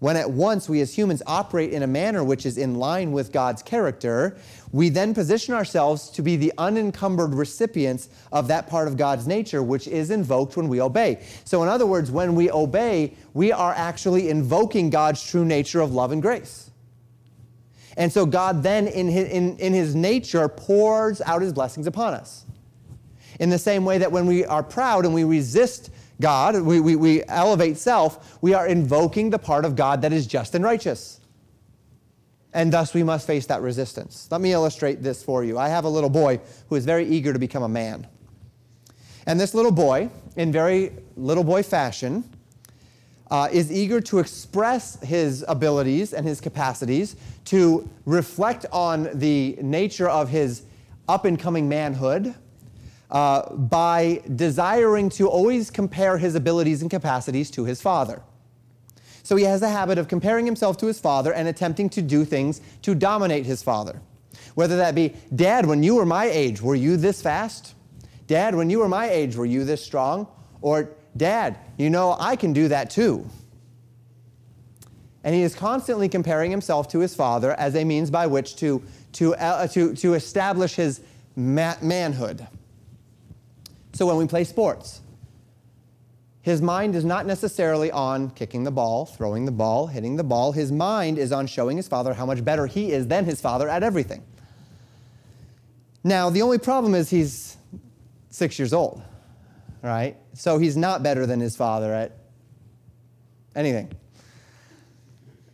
when 0.06 0.18
at 0.18 0.30
once 0.30 0.70
we 0.70 0.82
as 0.82 0.96
humans 0.96 1.24
operate 1.26 1.74
in 1.74 1.82
a 1.82 1.88
manner 1.88 2.24
which 2.24 2.46
is 2.46 2.60
in 2.60 2.76
line 2.76 3.12
with 3.12 3.32
God's 3.32 3.64
character, 3.64 4.38
we 4.72 4.90
then 4.90 5.16
position 5.16 5.56
ourselves 5.56 6.12
to 6.12 6.22
be 6.22 6.36
the 6.36 6.54
unencumbered 6.60 7.34
recipients 7.34 8.10
of 8.32 8.48
that 8.50 8.68
part 8.68 8.88
of 8.88 8.98
God's 8.98 9.26
nature 9.26 9.64
which 9.64 9.88
is 9.88 10.12
invoked 10.12 10.58
when 10.58 10.68
we 10.68 10.80
obey. 10.80 11.24
So, 11.44 11.64
in 11.64 11.70
other 11.70 11.88
words, 11.88 12.12
when 12.12 12.36
we 12.36 12.52
obey, 12.52 13.16
we 13.34 13.52
are 13.52 13.74
actually 13.74 14.30
invoking 14.30 14.92
God's 14.92 15.28
true 15.28 15.44
nature 15.44 15.82
of 15.82 15.92
love 15.92 16.12
and 16.12 16.22
grace. 16.22 16.70
And 17.98 18.12
so, 18.12 18.28
God 18.28 18.62
then, 18.62 18.86
in 18.86 19.08
his, 19.08 19.28
in, 19.30 19.58
in 19.58 19.74
his 19.74 19.96
nature, 19.96 20.48
pours 20.50 21.20
out 21.22 21.42
his 21.42 21.52
blessings 21.52 21.88
upon 21.88 22.14
us. 22.14 22.46
In 23.40 23.50
the 23.50 23.58
same 23.58 23.86
way 23.86 23.98
that 23.98 24.12
when 24.12 24.28
we 24.28 24.46
are 24.46 24.62
proud 24.62 25.04
and 25.04 25.16
we 25.16 25.24
resist 25.24 25.90
God, 26.22 26.62
we, 26.62 26.80
we, 26.80 26.96
we 26.96 27.24
elevate 27.26 27.78
self, 27.78 28.38
we 28.42 28.54
are 28.54 28.68
invoking 28.68 29.30
the 29.30 29.40
part 29.40 29.66
of 29.66 29.76
God 29.76 30.02
that 30.02 30.14
is 30.14 30.26
just 30.28 30.56
and 30.56 30.64
righteous. 30.64 31.20
And 32.54 32.72
thus 32.72 32.94
we 32.94 33.04
must 33.04 33.28
face 33.28 33.46
that 33.48 33.62
resistance. 33.62 34.30
Let 34.32 34.40
me 34.40 34.54
illustrate 34.54 35.04
this 35.04 35.22
for 35.22 35.44
you. 35.44 35.58
I 35.58 35.68
have 35.68 35.84
a 35.84 35.90
little 35.90 36.10
boy 36.10 36.40
who 36.70 36.76
is 36.76 36.86
very 36.86 37.06
eager 37.06 37.34
to 37.34 37.40
become 37.40 37.64
a 37.64 37.70
man. 37.70 38.08
And 39.26 39.40
this 39.40 39.54
little 39.54 39.74
boy, 39.74 40.10
in 40.38 40.52
very 40.52 40.94
little 41.18 41.44
boy 41.44 41.64
fashion, 41.64 42.24
uh, 43.30 43.50
is 43.52 43.72
eager 43.72 44.00
to 44.00 44.20
express 44.20 45.02
his 45.02 45.44
abilities 45.48 46.14
and 46.14 46.26
his 46.26 46.40
capacities, 46.40 47.16
to 47.46 47.90
reflect 48.06 48.66
on 48.72 49.10
the 49.16 49.58
nature 49.62 50.08
of 50.08 50.30
his 50.30 50.64
up 51.10 51.26
and 51.26 51.40
coming 51.40 51.68
manhood, 51.68 52.36
uh, 53.16 53.56
by 53.56 54.22
desiring 54.36 55.08
to 55.08 55.30
always 55.30 55.72
compare 55.72 56.18
his 56.18 56.36
abilities 56.36 56.82
and 56.82 56.92
capacities 56.92 57.50
to 57.50 57.64
his 57.64 57.82
father. 57.82 58.22
So 59.24 59.38
he 59.38 59.46
has 59.46 59.62
a 59.62 59.70
habit 59.70 59.98
of 59.98 60.10
comparing 60.10 60.46
himself 60.46 60.76
to 60.80 60.88
his 60.88 61.00
father 61.00 61.34
and 61.34 61.48
attempting 61.48 61.90
to 61.92 62.02
do 62.02 62.26
things 62.26 62.60
to 62.82 62.94
dominate 62.94 63.46
his 63.46 63.64
father. 63.64 64.02
Whether 64.56 64.76
that 64.76 64.96
be, 64.96 65.14
Dad, 65.34 65.66
when 65.66 65.82
you 65.82 65.96
were 65.96 66.06
my 66.06 66.26
age, 66.26 66.62
were 66.62 66.76
you 66.76 66.98
this 66.98 67.22
fast? 67.22 67.74
Dad, 68.28 68.54
when 68.54 68.70
you 68.70 68.80
were 68.80 68.90
my 68.90 69.10
age, 69.10 69.38
were 69.38 69.46
you 69.46 69.64
this 69.64 69.82
strong? 69.82 70.28
Or, 70.62 70.90
Dad, 71.16 71.58
you 71.78 71.90
know, 71.90 72.18
I 72.20 72.36
can 72.36 72.52
do 72.52 72.68
that 72.68 72.90
too. 72.90 73.26
And 75.24 75.34
he 75.34 75.42
is 75.42 75.56
constantly 75.56 76.10
comparing 76.10 76.52
himself 76.52 76.90
to 76.90 77.00
his 77.00 77.16
father 77.16 77.54
as 77.54 77.78
a 77.78 77.86
means 77.86 78.12
by 78.12 78.28
which 78.28 78.58
to, 78.58 78.84
to, 79.14 79.36
uh, 79.36 79.68
to, 79.68 79.96
to 79.96 80.16
establish 80.16 80.76
his 80.76 81.00
ma- 81.38 81.78
manhood. 81.82 82.46
So 83.96 84.06
when 84.06 84.18
we 84.18 84.28
play 84.28 84.44
sports, 84.44 85.00
his 86.42 86.62
mind 86.62 86.96
is 86.96 87.06
not 87.06 87.26
necessarily 87.26 87.90
on 87.92 88.30
kicking 88.30 88.66
the 88.66 88.72
ball, 88.72 89.06
throwing 89.06 89.46
the 89.46 89.54
ball, 89.54 89.88
hitting 89.88 90.18
the 90.18 90.24
ball. 90.24 90.52
His 90.52 90.70
mind 90.70 91.18
is 91.18 91.32
on 91.32 91.48
showing 91.48 91.78
his 91.78 91.88
father 91.88 92.14
how 92.14 92.26
much 92.26 92.44
better 92.44 92.66
he 92.66 92.92
is 92.92 93.08
than 93.08 93.24
his 93.24 93.40
father 93.40 93.70
at 93.70 93.84
everything. 93.84 94.22
Now, 96.04 96.30
the 96.30 96.42
only 96.42 96.58
problem 96.58 96.94
is 96.94 97.10
he's 97.10 97.56
six 98.32 98.60
years 98.60 98.74
old, 98.74 99.02
right? 99.82 100.18
So 100.34 100.58
he's 100.58 100.76
not 100.76 101.02
better 101.02 101.26
than 101.26 101.40
his 101.40 101.56
father 101.56 101.94
at 101.94 102.18
anything. 103.56 103.94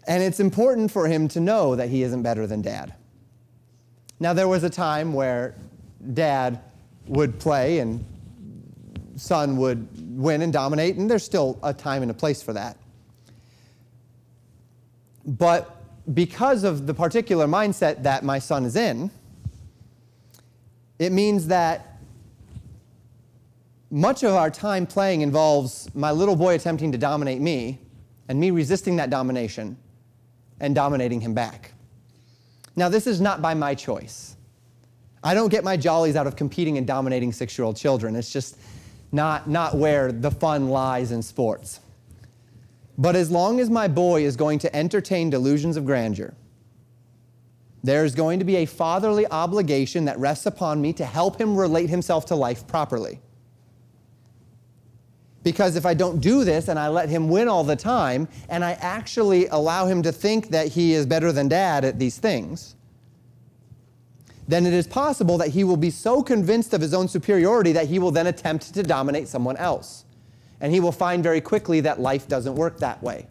And 0.07 0.24
it's 0.24 0.39
important 0.39 0.89
for 0.89 1.07
him 1.07 1.27
to 1.27 1.39
know 1.39 1.75
that 1.75 1.89
he 1.89 2.01
isn't 2.01 2.24
better 2.24 2.48
than 2.48 2.63
dad. 2.63 2.95
Now, 4.19 4.33
there 4.33 4.48
was 4.48 4.63
a 4.63 4.69
time 4.69 5.13
where 5.13 5.53
dad 6.15 6.60
would 7.05 7.39
play 7.39 7.77
and 7.77 8.03
son 9.21 9.55
would 9.57 9.87
win 10.17 10.41
and 10.41 10.51
dominate, 10.51 10.95
and 10.95 11.09
there's 11.09 11.23
still 11.23 11.59
a 11.61 11.71
time 11.71 12.01
and 12.01 12.09
a 12.09 12.13
place 12.13 12.41
for 12.41 12.53
that. 12.53 12.75
But 15.23 15.77
because 16.15 16.63
of 16.63 16.87
the 16.87 16.93
particular 16.95 17.45
mindset 17.45 18.01
that 18.01 18.23
my 18.23 18.39
son 18.39 18.65
is 18.65 18.75
in, 18.75 19.11
it 20.97 21.11
means 21.11 21.47
that 21.47 21.99
much 23.91 24.23
of 24.23 24.33
our 24.33 24.49
time 24.49 24.87
playing 24.87 25.21
involves 25.21 25.93
my 25.93 26.09
little 26.09 26.35
boy 26.35 26.55
attempting 26.55 26.91
to 26.91 26.97
dominate 26.97 27.41
me 27.41 27.77
and 28.27 28.39
me 28.39 28.49
resisting 28.49 28.95
that 28.95 29.11
domination 29.11 29.77
and 30.59 30.73
dominating 30.73 31.21
him 31.21 31.35
back. 31.35 31.73
Now, 32.75 32.89
this 32.89 33.05
is 33.05 33.21
not 33.21 33.39
by 33.39 33.53
my 33.53 33.75
choice. 33.75 34.35
I 35.23 35.35
don't 35.35 35.49
get 35.49 35.63
my 35.63 35.77
jollies 35.77 36.15
out 36.15 36.25
of 36.25 36.35
competing 36.35 36.79
and 36.79 36.87
dominating 36.87 37.31
six 37.31 37.55
year 37.55 37.65
old 37.65 37.77
children. 37.77 38.15
It's 38.15 38.33
just, 38.33 38.57
not, 39.12 39.50
not 39.50 39.75
where 39.75 40.12
the 40.12 40.32
fun 40.32 40.70
lies 40.70 41.12
in 41.12 41.22
sports. 41.22 41.80
But 42.98 43.15
as 43.15 43.32
long 43.32 43.60
as 43.60 43.70
my 43.70 43.88
boy 43.88 44.24
is 44.24 44.36
going 44.36 44.60
to 44.60 44.75
entertain 44.75 45.30
delusions 45.30 45.77
of 45.77 45.86
grandeur, 45.86 46.34
there's 47.84 48.13
going 48.13 48.39
to 48.39 48.46
be 48.46 48.58
a 48.58 48.65
fatherly 48.65 49.25
obligation 49.27 50.06
that 50.06 50.20
rests 50.20 50.46
upon 50.46 50.82
me 50.82 50.94
to 50.94 51.06
help 51.06 51.39
him 51.41 51.56
relate 51.56 51.89
himself 51.89 52.25
to 52.27 52.36
life 52.36 52.68
properly. 52.68 53.20
Because 55.44 55.75
if 55.75 55.88
I 55.88 55.96
don't 55.96 56.20
do 56.20 56.44
this 56.44 56.68
and 56.68 56.77
I 56.77 56.89
let 56.89 57.10
him 57.10 57.27
win 57.27 57.48
all 57.48 57.63
the 57.63 57.75
time, 57.75 58.27
and 58.50 58.63
I 58.63 58.74
actually 58.74 59.48
allow 59.48 59.88
him 59.88 60.03
to 60.03 60.12
think 60.12 60.50
that 60.50 60.68
he 60.68 60.94
is 60.94 61.08
better 61.08 61.32
than 61.32 61.48
dad 61.48 61.84
at 61.84 61.98
these 61.98 62.20
things, 62.20 62.75
then 64.48 64.65
it 64.65 64.74
is 64.74 64.88
possible 64.88 65.38
that 65.38 65.50
he 65.50 65.63
will 65.63 65.77
be 65.77 65.89
so 65.89 66.21
convinced 66.21 66.74
of 66.74 66.81
his 66.81 66.93
own 66.93 67.07
superiority 67.07 67.71
that 67.74 67.88
he 67.88 68.00
will 68.00 68.12
then 68.12 68.27
attempt 68.27 68.74
to 68.74 68.83
dominate 68.83 69.27
someone 69.27 69.57
else. 69.57 70.05
And 70.60 70.74
he 70.74 70.79
will 70.79 70.91
find 70.91 71.24
very 71.24 71.41
quickly 71.41 71.79
that 71.81 72.00
life 72.00 72.27
doesn't 72.27 72.55
work 72.55 72.79
that 72.79 73.01
way. 73.01 73.27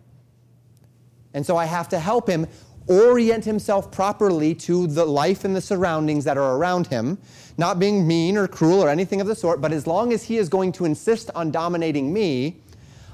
And 1.34 1.44
so 1.44 1.56
I 1.56 1.64
have 1.64 1.88
to 1.90 1.98
help 1.98 2.28
him 2.28 2.46
orient 2.88 3.44
himself 3.44 3.92
properly 3.92 4.54
to 4.54 4.86
the 4.88 5.04
life 5.04 5.44
and 5.44 5.54
the 5.54 5.60
surroundings 5.60 6.24
that 6.24 6.36
are 6.36 6.56
around 6.56 6.88
him, 6.88 7.18
not 7.56 7.78
being 7.78 8.06
mean 8.06 8.36
or 8.36 8.48
cruel 8.48 8.82
or 8.82 8.88
anything 8.88 9.20
of 9.20 9.26
the 9.26 9.34
sort, 9.34 9.60
but 9.60 9.72
as 9.72 9.86
long 9.86 10.12
as 10.12 10.24
he 10.24 10.38
is 10.38 10.48
going 10.48 10.72
to 10.72 10.84
insist 10.84 11.30
on 11.34 11.52
dominating 11.52 12.12
me, 12.12 12.60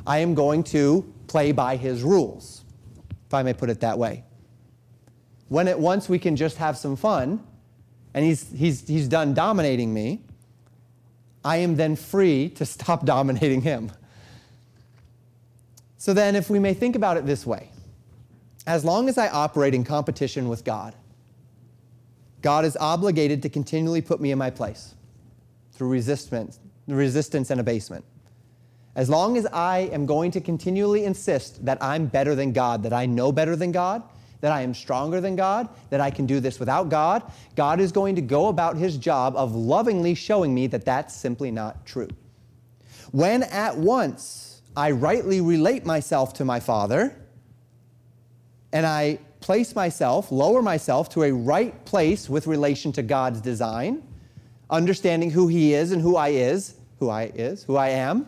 I 0.07 0.19
am 0.19 0.35
going 0.35 0.63
to 0.65 1.13
play 1.27 1.53
by 1.53 1.77
his 1.77 2.03
rules, 2.03 2.65
if 3.27 3.35
I 3.35 3.43
may 3.43 3.53
put 3.53 3.69
it 3.69 3.81
that 3.81 3.99
way. 3.99 4.25
When 5.49 5.69
at 5.69 5.79
once 5.79 6.09
we 6.09 6.19
can 6.19 6.37
just 6.37 6.57
have 6.57 6.79
some 6.79 6.97
fun, 6.97 7.45
and 8.17 8.25
he's, 8.25 8.51
he's, 8.51 8.89
he's 8.89 9.09
done 9.09 9.35
dominating 9.35 9.93
me, 9.93 10.23
I 11.45 11.59
am 11.59 11.77
then 11.77 11.95
free 11.97 12.49
to 12.51 12.65
stop 12.65 13.05
dominating 13.05 13.61
him. 13.61 13.93
So 15.99 16.15
then, 16.15 16.35
if 16.35 16.49
we 16.49 16.59
may 16.59 16.73
think 16.73 16.97
about 16.97 17.17
it 17.19 17.27
this 17.27 17.47
way, 17.47 17.69
as 18.67 18.85
long 18.85 19.09
as 19.09 19.19
I 19.19 19.29
operate 19.29 19.75
in 19.75 19.85
competition 19.85 20.49
with 20.49 20.65
God, 20.65 20.95
God 22.41 22.65
is 22.65 22.77
obligated 22.79 23.43
to 23.43 23.49
continually 23.49 24.01
put 24.01 24.21
me 24.21 24.31
in 24.31 24.39
my 24.39 24.51
place 24.51 24.95
through 25.73 25.89
resistance, 25.89 26.59
resistance 26.87 27.51
and 27.51 27.61
abasement. 27.61 28.05
As 28.95 29.11
long 29.11 29.37
as 29.37 29.47
I 29.47 29.91
am 29.93 30.07
going 30.07 30.31
to 30.31 30.41
continually 30.41 31.05
insist 31.05 31.65
that 31.67 31.83
I'm 31.83 32.07
better 32.07 32.35
than 32.35 32.53
God, 32.53 32.83
that 32.85 32.95
I 32.95 33.05
know 33.05 33.31
better 33.31 33.57
than 33.57 33.73
God, 33.73 34.03
that 34.41 34.53
I 34.53 34.63
am 34.63 34.75
stronger 34.75 35.21
than 35.21 35.37
God, 35.37 35.69
that 35.91 36.01
I 36.01 36.11
can 36.11 36.27
do 36.27 36.41
this 36.41 36.61
without 36.61 36.89
God, 36.89 37.23
God 37.55 37.81
is 37.81 37.93
going 37.93 38.17
to 38.17 38.23
go 38.23 38.49
about 38.49 38.77
his 38.77 38.97
job 38.97 39.35
of 39.37 39.55
lovingly 39.55 40.15
showing 40.15 40.55
me 40.55 40.67
that 40.69 40.85
that's 40.85 41.15
simply 41.15 41.51
not 41.51 41.87
true. 41.87 42.09
When 43.13 43.43
at 43.45 43.77
once 43.77 44.63
I 44.77 44.91
rightly 44.91 45.41
relate 45.41 45.87
myself 45.87 46.35
to 46.35 46.45
my 46.45 46.61
Father, 46.61 47.17
and 48.73 48.85
I 48.85 49.19
place 49.41 49.75
myself, 49.75 50.31
lower 50.31 50.61
myself 50.61 51.09
to 51.11 51.23
a 51.23 51.33
right 51.33 51.85
place 51.85 52.29
with 52.29 52.47
relation 52.47 52.93
to 52.93 53.03
God's 53.03 53.41
design, 53.41 54.03
understanding 54.69 55.31
who 55.31 55.49
He 55.49 55.73
is 55.73 55.93
and 55.93 56.03
who 56.03 56.17
I 56.17 56.29
is, 56.29 56.75
who 56.99 57.09
I 57.09 57.33
is, 57.35 57.63
who 57.65 57.77
I 57.77 57.91
am, 57.91 58.27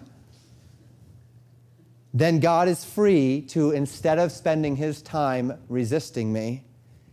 then 2.18 2.40
God 2.40 2.68
is 2.68 2.84
free 2.84 3.42
to, 3.48 3.70
instead 3.70 4.18
of 4.18 4.32
spending 4.32 4.76
His 4.76 5.02
time 5.02 5.58
resisting 5.68 6.32
me, 6.32 6.64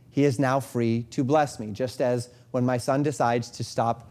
He 0.10 0.24
is 0.24 0.40
now 0.40 0.60
free 0.60 1.04
to 1.12 1.24
bless 1.24 1.60
me. 1.60 1.72
Just 1.72 2.02
as 2.02 2.30
when 2.52 2.66
my 2.66 2.78
son 2.78 3.04
decides 3.04 3.52
to 3.52 3.64
stop 3.64 4.10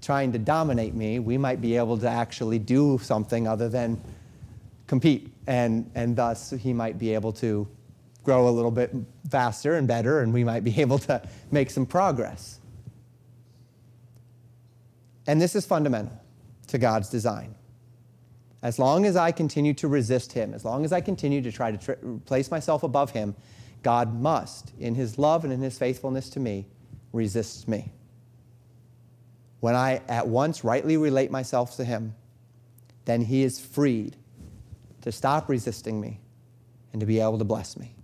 trying 0.00 0.32
to 0.32 0.38
dominate 0.38 0.94
me, 0.94 1.18
we 1.18 1.36
might 1.36 1.60
be 1.60 1.76
able 1.76 1.98
to 1.98 2.08
actually 2.08 2.58
do 2.58 2.98
something 3.02 3.46
other 3.46 3.68
than 3.68 4.00
compete, 4.86 5.32
and, 5.46 5.90
and 5.94 6.16
thus 6.16 6.50
He 6.50 6.72
might 6.72 6.98
be 6.98 7.14
able 7.14 7.32
to 7.34 7.68
grow 8.24 8.48
a 8.48 8.50
little 8.50 8.70
bit 8.70 8.94
faster 9.30 9.74
and 9.74 9.86
better, 9.86 10.20
and 10.20 10.32
we 10.32 10.44
might 10.44 10.64
be 10.64 10.80
able 10.82 10.98
to 10.98 11.22
make 11.50 11.70
some 11.70 11.86
progress. 11.86 12.58
And 15.26 15.40
this 15.40 15.54
is 15.54 15.64
fundamental 15.66 16.20
to 16.68 16.78
God's 16.78 17.08
design. 17.08 17.54
As 18.62 18.78
long 18.78 19.06
as 19.06 19.16
I 19.16 19.32
continue 19.32 19.72
to 19.74 19.88
resist 19.88 20.32
Him, 20.32 20.52
as 20.52 20.64
long 20.64 20.84
as 20.84 20.92
I 20.92 21.00
continue 21.00 21.40
to 21.42 21.50
try 21.50 21.70
to 21.70 21.78
tr- 21.78 22.06
place 22.26 22.50
myself 22.50 22.82
above 22.82 23.10
Him, 23.10 23.34
God 23.82 24.14
must, 24.20 24.72
in 24.78 24.94
His 24.94 25.18
love 25.18 25.44
and 25.44 25.52
in 25.52 25.60
His 25.60 25.78
faithfulness 25.78 26.28
to 26.30 26.40
me, 26.40 26.66
resist 27.12 27.68
me. 27.68 27.92
When 29.60 29.74
I 29.74 30.02
at 30.08 30.28
once 30.28 30.64
rightly 30.64 30.96
relate 30.96 31.30
myself 31.30 31.76
to 31.76 31.84
Him, 31.84 32.14
then 33.06 33.22
He 33.22 33.42
is 33.42 33.58
freed 33.58 34.16
to 35.02 35.10
stop 35.10 35.48
resisting 35.48 36.00
me 36.00 36.20
and 36.92 37.00
to 37.00 37.06
be 37.06 37.20
able 37.20 37.38
to 37.38 37.44
bless 37.44 37.78
me. 37.78 37.94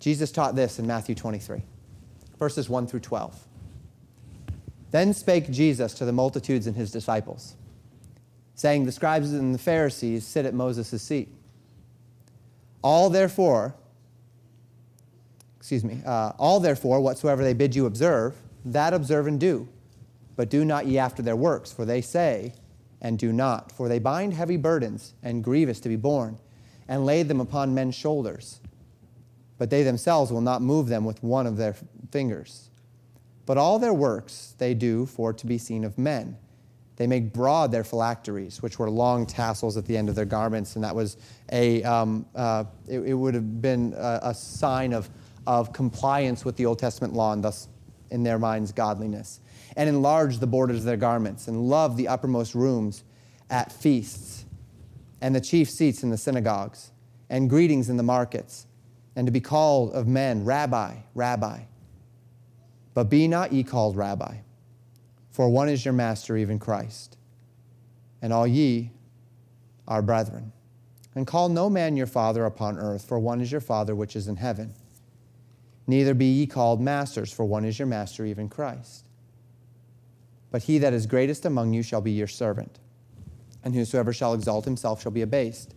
Jesus 0.00 0.30
taught 0.30 0.54
this 0.54 0.78
in 0.78 0.86
Matthew 0.86 1.14
23, 1.14 1.62
verses 2.38 2.68
1 2.68 2.86
through 2.86 3.00
12. 3.00 3.46
Then 4.90 5.12
spake 5.12 5.50
Jesus 5.50 5.92
to 5.94 6.04
the 6.04 6.12
multitudes 6.12 6.66
and 6.66 6.76
his 6.76 6.90
disciples, 6.90 7.56
saying, 8.58 8.84
The 8.84 8.92
scribes 8.92 9.32
and 9.32 9.54
the 9.54 9.58
Pharisees 9.58 10.26
sit 10.26 10.44
at 10.44 10.52
Moses' 10.52 11.00
seat. 11.00 11.28
All 12.82 13.08
therefore, 13.08 13.74
excuse 15.56 15.82
me, 15.82 16.02
uh, 16.04 16.32
all 16.38 16.60
therefore, 16.60 17.00
whatsoever 17.00 17.42
they 17.42 17.54
bid 17.54 17.74
you 17.74 17.86
observe, 17.86 18.36
that 18.66 18.92
observe 18.92 19.26
and 19.26 19.40
do. 19.40 19.66
But 20.36 20.50
do 20.50 20.64
not 20.64 20.86
ye 20.86 20.98
after 20.98 21.22
their 21.22 21.36
works, 21.36 21.72
for 21.72 21.86
they 21.86 22.02
say, 22.02 22.52
and 23.00 23.18
do 23.18 23.32
not. 23.32 23.72
For 23.72 23.88
they 23.88 23.98
bind 23.98 24.34
heavy 24.34 24.58
burdens 24.58 25.14
and 25.22 25.42
grievous 25.42 25.80
to 25.80 25.88
be 25.88 25.96
borne, 25.96 26.38
and 26.86 27.06
lay 27.06 27.22
them 27.22 27.40
upon 27.40 27.74
men's 27.74 27.94
shoulders 27.94 28.60
but 29.58 29.70
they 29.70 29.82
themselves 29.82 30.32
will 30.32 30.40
not 30.40 30.62
move 30.62 30.88
them 30.88 31.04
with 31.04 31.22
one 31.22 31.46
of 31.46 31.56
their 31.56 31.76
fingers. 32.12 32.70
But 33.44 33.58
all 33.58 33.78
their 33.78 33.92
works 33.92 34.54
they 34.58 34.72
do 34.72 35.04
for 35.04 35.32
to 35.32 35.46
be 35.46 35.58
seen 35.58 35.84
of 35.84 35.98
men. 35.98 36.36
They 36.98 37.06
make 37.06 37.32
broad 37.32 37.72
their 37.72 37.84
phylacteries, 37.84 38.60
which 38.60 38.78
were 38.78 38.90
long 38.90 39.24
tassels 39.24 39.76
at 39.76 39.86
the 39.86 39.96
end 39.96 40.08
of 40.08 40.14
their 40.14 40.24
garments, 40.24 40.74
and 40.74 40.84
that 40.84 40.94
was 40.94 41.16
a, 41.50 41.82
um, 41.84 42.26
uh, 42.34 42.64
it, 42.86 42.98
it, 43.00 43.14
would 43.14 43.34
have 43.34 43.62
been 43.62 43.94
a, 43.96 44.20
a 44.24 44.34
sign 44.34 44.92
of, 44.92 45.08
of 45.46 45.72
compliance 45.72 46.44
with 46.44 46.56
the 46.56 46.66
Old 46.66 46.78
Testament 46.78 47.14
law, 47.14 47.32
and 47.32 47.42
thus, 47.42 47.68
in 48.10 48.24
their 48.24 48.38
minds, 48.38 48.72
godliness. 48.72 49.40
And 49.76 49.88
enlarge 49.88 50.38
the 50.38 50.46
borders 50.46 50.78
of 50.80 50.84
their 50.84 50.96
garments, 50.96 51.46
and 51.46 51.68
love 51.68 51.96
the 51.96 52.08
uppermost 52.08 52.54
rooms 52.54 53.04
at 53.48 53.70
feasts, 53.70 54.44
and 55.20 55.34
the 55.34 55.40
chief 55.40 55.70
seats 55.70 56.02
in 56.02 56.10
the 56.10 56.18
synagogues, 56.18 56.90
and 57.30 57.48
greetings 57.48 57.88
in 57.88 57.96
the 57.96 58.02
markets 58.02 58.66
and 59.18 59.26
to 59.26 59.32
be 59.32 59.40
called 59.40 59.92
of 59.94 60.06
men, 60.06 60.44
Rabbi, 60.44 60.94
Rabbi. 61.12 61.62
But 62.94 63.10
be 63.10 63.26
not 63.26 63.52
ye 63.52 63.64
called 63.64 63.96
Rabbi, 63.96 64.36
for 65.38 65.48
one 65.48 65.68
is 65.68 65.84
your 65.84 65.94
master, 65.94 66.36
even 66.36 66.58
Christ. 66.58 67.16
And 68.20 68.32
all 68.32 68.44
ye 68.44 68.90
are 69.86 70.02
brethren. 70.02 70.50
And 71.14 71.28
call 71.28 71.48
no 71.48 71.70
man 71.70 71.96
your 71.96 72.08
father 72.08 72.44
upon 72.44 72.76
earth, 72.76 73.04
for 73.06 73.20
one 73.20 73.40
is 73.40 73.52
your 73.52 73.60
Father 73.60 73.94
which 73.94 74.16
is 74.16 74.26
in 74.26 74.34
heaven. 74.34 74.74
Neither 75.86 76.12
be 76.12 76.24
ye 76.24 76.48
called 76.48 76.80
masters, 76.80 77.32
for 77.32 77.44
one 77.44 77.64
is 77.64 77.78
your 77.78 77.86
master, 77.86 78.24
even 78.24 78.48
Christ. 78.48 79.06
But 80.50 80.64
he 80.64 80.78
that 80.78 80.92
is 80.92 81.06
greatest 81.06 81.44
among 81.44 81.72
you 81.72 81.84
shall 81.84 82.00
be 82.00 82.10
your 82.10 82.26
servant. 82.26 82.80
And 83.62 83.76
whosoever 83.76 84.12
shall 84.12 84.34
exalt 84.34 84.64
himself 84.64 85.00
shall 85.00 85.12
be 85.12 85.22
abased, 85.22 85.72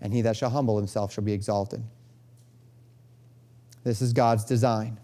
and 0.00 0.14
he 0.14 0.22
that 0.22 0.38
shall 0.38 0.48
humble 0.48 0.78
himself 0.78 1.12
shall 1.12 1.24
be 1.24 1.34
exalted. 1.34 1.82
This 3.84 4.00
is 4.00 4.14
God's 4.14 4.46
design. 4.46 4.98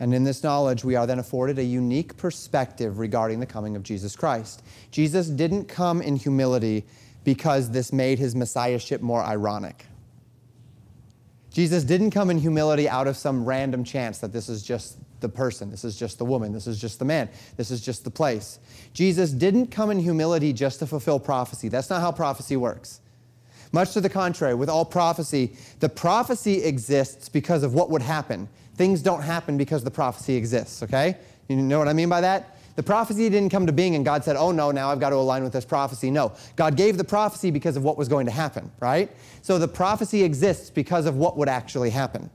And 0.00 0.14
in 0.14 0.24
this 0.24 0.42
knowledge, 0.42 0.84
we 0.84 0.94
are 0.94 1.06
then 1.06 1.18
afforded 1.18 1.58
a 1.58 1.64
unique 1.64 2.16
perspective 2.16 2.98
regarding 2.98 3.40
the 3.40 3.46
coming 3.46 3.74
of 3.74 3.82
Jesus 3.82 4.14
Christ. 4.14 4.62
Jesus 4.90 5.28
didn't 5.28 5.64
come 5.64 6.00
in 6.00 6.16
humility 6.16 6.84
because 7.24 7.70
this 7.70 7.92
made 7.92 8.18
his 8.18 8.34
messiahship 8.34 9.02
more 9.02 9.22
ironic. 9.22 9.84
Jesus 11.50 11.82
didn't 11.82 12.12
come 12.12 12.30
in 12.30 12.38
humility 12.38 12.88
out 12.88 13.08
of 13.08 13.16
some 13.16 13.44
random 13.44 13.82
chance 13.82 14.18
that 14.18 14.32
this 14.32 14.48
is 14.48 14.62
just 14.62 14.98
the 15.20 15.28
person, 15.28 15.70
this 15.70 15.84
is 15.84 15.96
just 15.96 16.18
the 16.18 16.24
woman, 16.24 16.52
this 16.52 16.68
is 16.68 16.80
just 16.80 17.00
the 17.00 17.04
man, 17.04 17.28
this 17.56 17.72
is 17.72 17.80
just 17.80 18.04
the 18.04 18.10
place. 18.10 18.60
Jesus 18.92 19.30
didn't 19.32 19.66
come 19.66 19.90
in 19.90 19.98
humility 19.98 20.52
just 20.52 20.78
to 20.78 20.86
fulfill 20.86 21.18
prophecy. 21.18 21.68
That's 21.68 21.90
not 21.90 22.00
how 22.00 22.12
prophecy 22.12 22.56
works. 22.56 23.00
Much 23.72 23.92
to 23.92 24.00
the 24.00 24.08
contrary, 24.08 24.54
with 24.54 24.68
all 24.68 24.84
prophecy, 24.84 25.56
the 25.80 25.88
prophecy 25.88 26.62
exists 26.62 27.28
because 27.28 27.62
of 27.62 27.74
what 27.74 27.90
would 27.90 28.02
happen. 28.02 28.48
Things 28.78 29.02
don't 29.02 29.22
happen 29.22 29.58
because 29.58 29.82
the 29.82 29.90
prophecy 29.90 30.36
exists, 30.36 30.84
okay? 30.84 31.16
You 31.48 31.56
know 31.56 31.80
what 31.80 31.88
I 31.88 31.92
mean 31.92 32.08
by 32.08 32.20
that? 32.20 32.56
The 32.76 32.82
prophecy 32.84 33.28
didn't 33.28 33.50
come 33.50 33.66
to 33.66 33.72
being 33.72 33.96
and 33.96 34.04
God 34.04 34.22
said, 34.22 34.36
oh 34.36 34.52
no, 34.52 34.70
now 34.70 34.90
I've 34.90 35.00
got 35.00 35.10
to 35.10 35.16
align 35.16 35.42
with 35.42 35.52
this 35.52 35.64
prophecy. 35.64 36.12
No. 36.12 36.32
God 36.54 36.76
gave 36.76 36.96
the 36.96 37.02
prophecy 37.02 37.50
because 37.50 37.76
of 37.76 37.82
what 37.82 37.98
was 37.98 38.06
going 38.06 38.26
to 38.26 38.32
happen, 38.32 38.70
right? 38.78 39.10
So 39.42 39.58
the 39.58 39.66
prophecy 39.66 40.22
exists 40.22 40.70
because 40.70 41.06
of 41.06 41.16
what 41.16 41.36
would 41.36 41.48
actually 41.48 41.90
happen. 41.90 42.30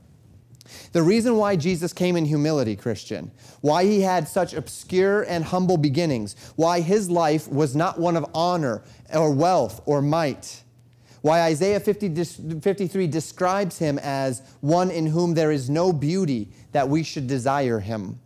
The 0.92 1.02
reason 1.02 1.36
why 1.36 1.56
Jesus 1.56 1.94
came 1.94 2.14
in 2.14 2.26
humility, 2.26 2.76
Christian, 2.76 3.30
why 3.62 3.84
he 3.84 4.02
had 4.02 4.28
such 4.28 4.52
obscure 4.52 5.22
and 5.22 5.44
humble 5.44 5.78
beginnings, 5.78 6.36
why 6.56 6.80
his 6.80 7.08
life 7.08 7.48
was 7.48 7.74
not 7.74 7.98
one 7.98 8.16
of 8.16 8.26
honor 8.34 8.82
or 9.14 9.30
wealth 9.30 9.80
or 9.86 10.02
might, 10.02 10.62
why 11.24 11.40
Isaiah 11.40 11.80
50, 11.80 12.60
53 12.60 13.06
describes 13.06 13.78
him 13.78 13.98
as 14.00 14.42
one 14.60 14.90
in 14.90 15.06
whom 15.06 15.32
there 15.32 15.52
is 15.52 15.70
no 15.70 15.90
beauty 15.90 16.50
that 16.72 16.86
we 16.86 17.02
should 17.02 17.26
desire 17.26 17.80
him. 17.80 18.20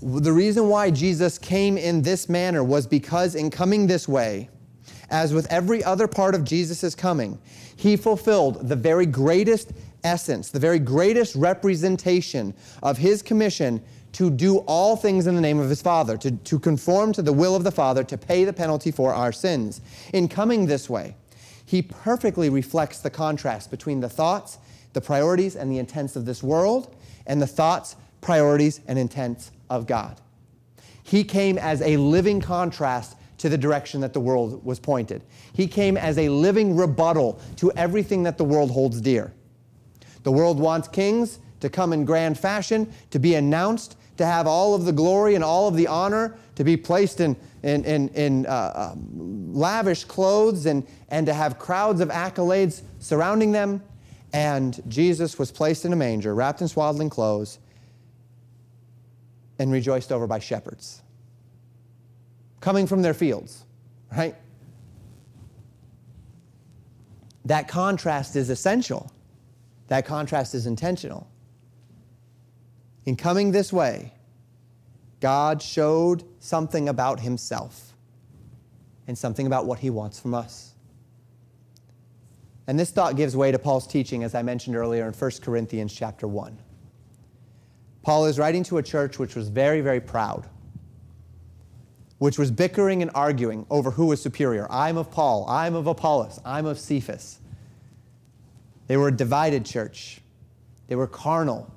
The 0.00 0.32
reason 0.32 0.70
why 0.70 0.90
Jesus 0.90 1.36
came 1.36 1.76
in 1.76 2.00
this 2.00 2.26
manner 2.26 2.64
was 2.64 2.86
because 2.86 3.34
in 3.34 3.50
coming 3.50 3.86
this 3.86 4.08
way, 4.08 4.48
as 5.10 5.34
with 5.34 5.46
every 5.52 5.84
other 5.84 6.08
part 6.08 6.34
of 6.34 6.42
Jesus' 6.42 6.94
coming, 6.94 7.38
he 7.76 7.98
fulfilled 7.98 8.66
the 8.66 8.76
very 8.76 9.04
greatest 9.04 9.74
essence, 10.02 10.50
the 10.50 10.58
very 10.58 10.78
greatest 10.78 11.36
representation 11.36 12.54
of 12.82 12.96
his 12.96 13.20
commission 13.20 13.82
to 14.12 14.30
do 14.30 14.60
all 14.60 14.96
things 14.96 15.26
in 15.26 15.34
the 15.34 15.42
name 15.42 15.58
of 15.58 15.68
his 15.68 15.82
Father, 15.82 16.16
to, 16.16 16.30
to 16.30 16.58
conform 16.58 17.12
to 17.12 17.20
the 17.20 17.34
will 17.34 17.54
of 17.54 17.62
the 17.62 17.70
Father, 17.70 18.02
to 18.04 18.16
pay 18.16 18.44
the 18.44 18.54
penalty 18.54 18.90
for 18.90 19.12
our 19.12 19.32
sins. 19.32 19.82
In 20.14 20.28
coming 20.28 20.64
this 20.64 20.88
way, 20.88 21.14
he 21.66 21.82
perfectly 21.82 22.48
reflects 22.48 23.00
the 23.00 23.10
contrast 23.10 23.70
between 23.70 24.00
the 24.00 24.08
thoughts, 24.08 24.58
the 24.92 25.00
priorities, 25.00 25.56
and 25.56 25.70
the 25.70 25.78
intents 25.78 26.16
of 26.16 26.24
this 26.24 26.42
world, 26.42 26.96
and 27.26 27.42
the 27.42 27.46
thoughts, 27.46 27.96
priorities, 28.20 28.80
and 28.86 28.98
intents 28.98 29.50
of 29.68 29.86
God. 29.86 30.20
He 31.02 31.24
came 31.24 31.58
as 31.58 31.82
a 31.82 31.96
living 31.98 32.40
contrast 32.40 33.16
to 33.38 33.48
the 33.48 33.58
direction 33.58 34.00
that 34.00 34.12
the 34.12 34.20
world 34.20 34.64
was 34.64 34.78
pointed. 34.78 35.22
He 35.52 35.66
came 35.66 35.96
as 35.96 36.18
a 36.18 36.28
living 36.28 36.76
rebuttal 36.76 37.40
to 37.56 37.70
everything 37.72 38.22
that 38.22 38.38
the 38.38 38.44
world 38.44 38.70
holds 38.70 39.00
dear. 39.00 39.32
The 40.22 40.32
world 40.32 40.58
wants 40.58 40.88
kings 40.88 41.40
to 41.60 41.68
come 41.68 41.92
in 41.92 42.04
grand 42.04 42.38
fashion, 42.38 42.92
to 43.10 43.18
be 43.18 43.34
announced, 43.34 43.96
to 44.16 44.24
have 44.24 44.46
all 44.46 44.74
of 44.74 44.84
the 44.84 44.92
glory 44.92 45.34
and 45.34 45.44
all 45.44 45.68
of 45.68 45.74
the 45.74 45.86
honor, 45.86 46.36
to 46.56 46.64
be 46.64 46.76
placed 46.76 47.20
in, 47.20 47.36
in, 47.62 47.84
in, 47.84 48.08
in 48.08 48.46
uh, 48.46 48.92
um, 48.92 49.54
lavish 49.54 50.04
clothes, 50.04 50.66
and, 50.66 50.86
and 51.08 51.26
to 51.26 51.34
have 51.34 51.58
crowds 51.58 52.00
of 52.00 52.08
accolades 52.08 52.82
surrounding 52.98 53.52
them. 53.52 53.82
And 54.32 54.82
Jesus 54.88 55.38
was 55.38 55.52
placed 55.52 55.84
in 55.84 55.92
a 55.92 55.96
manger, 55.96 56.34
wrapped 56.34 56.60
in 56.60 56.68
swaddling 56.68 57.10
clothes, 57.10 57.58
and 59.58 59.72
rejoiced 59.72 60.12
over 60.12 60.26
by 60.26 60.38
shepherds 60.38 61.02
coming 62.66 62.88
from 62.88 63.00
their 63.00 63.14
fields, 63.14 63.64
right? 64.16 64.34
That 67.44 67.68
contrast 67.68 68.34
is 68.34 68.50
essential. 68.50 69.12
That 69.86 70.04
contrast 70.04 70.52
is 70.52 70.66
intentional. 70.66 71.28
In 73.04 73.14
coming 73.14 73.52
this 73.52 73.72
way, 73.72 74.12
God 75.20 75.62
showed 75.62 76.24
something 76.40 76.88
about 76.88 77.20
himself 77.20 77.94
and 79.06 79.16
something 79.16 79.46
about 79.46 79.66
what 79.66 79.78
he 79.78 79.90
wants 79.90 80.18
from 80.18 80.34
us. 80.34 80.74
And 82.66 82.78
this 82.78 82.90
thought 82.90 83.16
gives 83.16 83.36
way 83.36 83.52
to 83.52 83.58
Paul's 83.58 83.86
teaching, 83.86 84.24
as 84.24 84.34
I 84.34 84.42
mentioned 84.42 84.76
earlier 84.76 85.06
in 85.06 85.12
1 85.12 85.30
Corinthians 85.42 85.94
chapter 85.94 86.26
1. 86.26 86.58
Paul 88.02 88.26
is 88.26 88.38
writing 88.38 88.62
to 88.64 88.78
a 88.78 88.82
church 88.82 89.18
which 89.18 89.36
was 89.36 89.48
very, 89.48 89.80
very 89.80 90.00
proud 90.00 90.48
which 92.18 92.38
was 92.38 92.50
bickering 92.50 93.02
and 93.02 93.10
arguing 93.14 93.66
over 93.70 93.90
who 93.90 94.06
was 94.06 94.22
superior. 94.22 94.66
I'm 94.70 94.96
of 94.96 95.10
Paul, 95.10 95.46
I'm 95.48 95.74
of 95.74 95.86
Apollos, 95.86 96.40
I'm 96.44 96.66
of 96.66 96.78
Cephas. 96.78 97.40
They 98.86 98.96
were 98.96 99.08
a 99.08 99.16
divided 99.16 99.66
church. 99.66 100.20
They 100.86 100.94
were 100.94 101.08
carnal. 101.08 101.72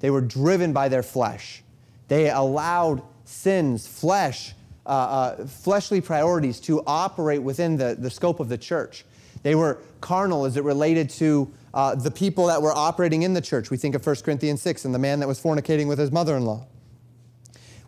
They 0.00 0.10
were 0.10 0.20
driven 0.20 0.72
by 0.72 0.88
their 0.88 1.02
flesh. 1.02 1.62
They 2.08 2.30
allowed 2.30 3.02
sins, 3.24 3.86
flesh, 3.86 4.54
uh, 4.86 4.88
uh, 4.88 5.46
fleshly 5.46 6.00
priorities 6.00 6.60
to 6.60 6.82
operate 6.86 7.42
within 7.42 7.76
the, 7.76 7.96
the 7.98 8.10
scope 8.10 8.40
of 8.40 8.48
the 8.48 8.58
church. 8.58 9.04
They 9.42 9.54
were 9.54 9.78
carnal 10.00 10.44
as 10.44 10.56
it 10.56 10.64
related 10.64 11.10
to 11.10 11.52
uh, 11.74 11.94
the 11.94 12.10
people 12.10 12.46
that 12.46 12.62
were 12.62 12.72
operating 12.72 13.22
in 13.22 13.34
the 13.34 13.40
church. 13.40 13.70
We 13.70 13.76
think 13.76 13.94
of 13.94 14.06
1 14.06 14.16
Corinthians 14.24 14.62
6 14.62 14.84
and 14.84 14.94
the 14.94 14.98
man 14.98 15.20
that 15.20 15.28
was 15.28 15.40
fornicating 15.40 15.88
with 15.88 15.98
his 15.98 16.10
mother 16.10 16.36
in 16.36 16.44
law. 16.44 16.66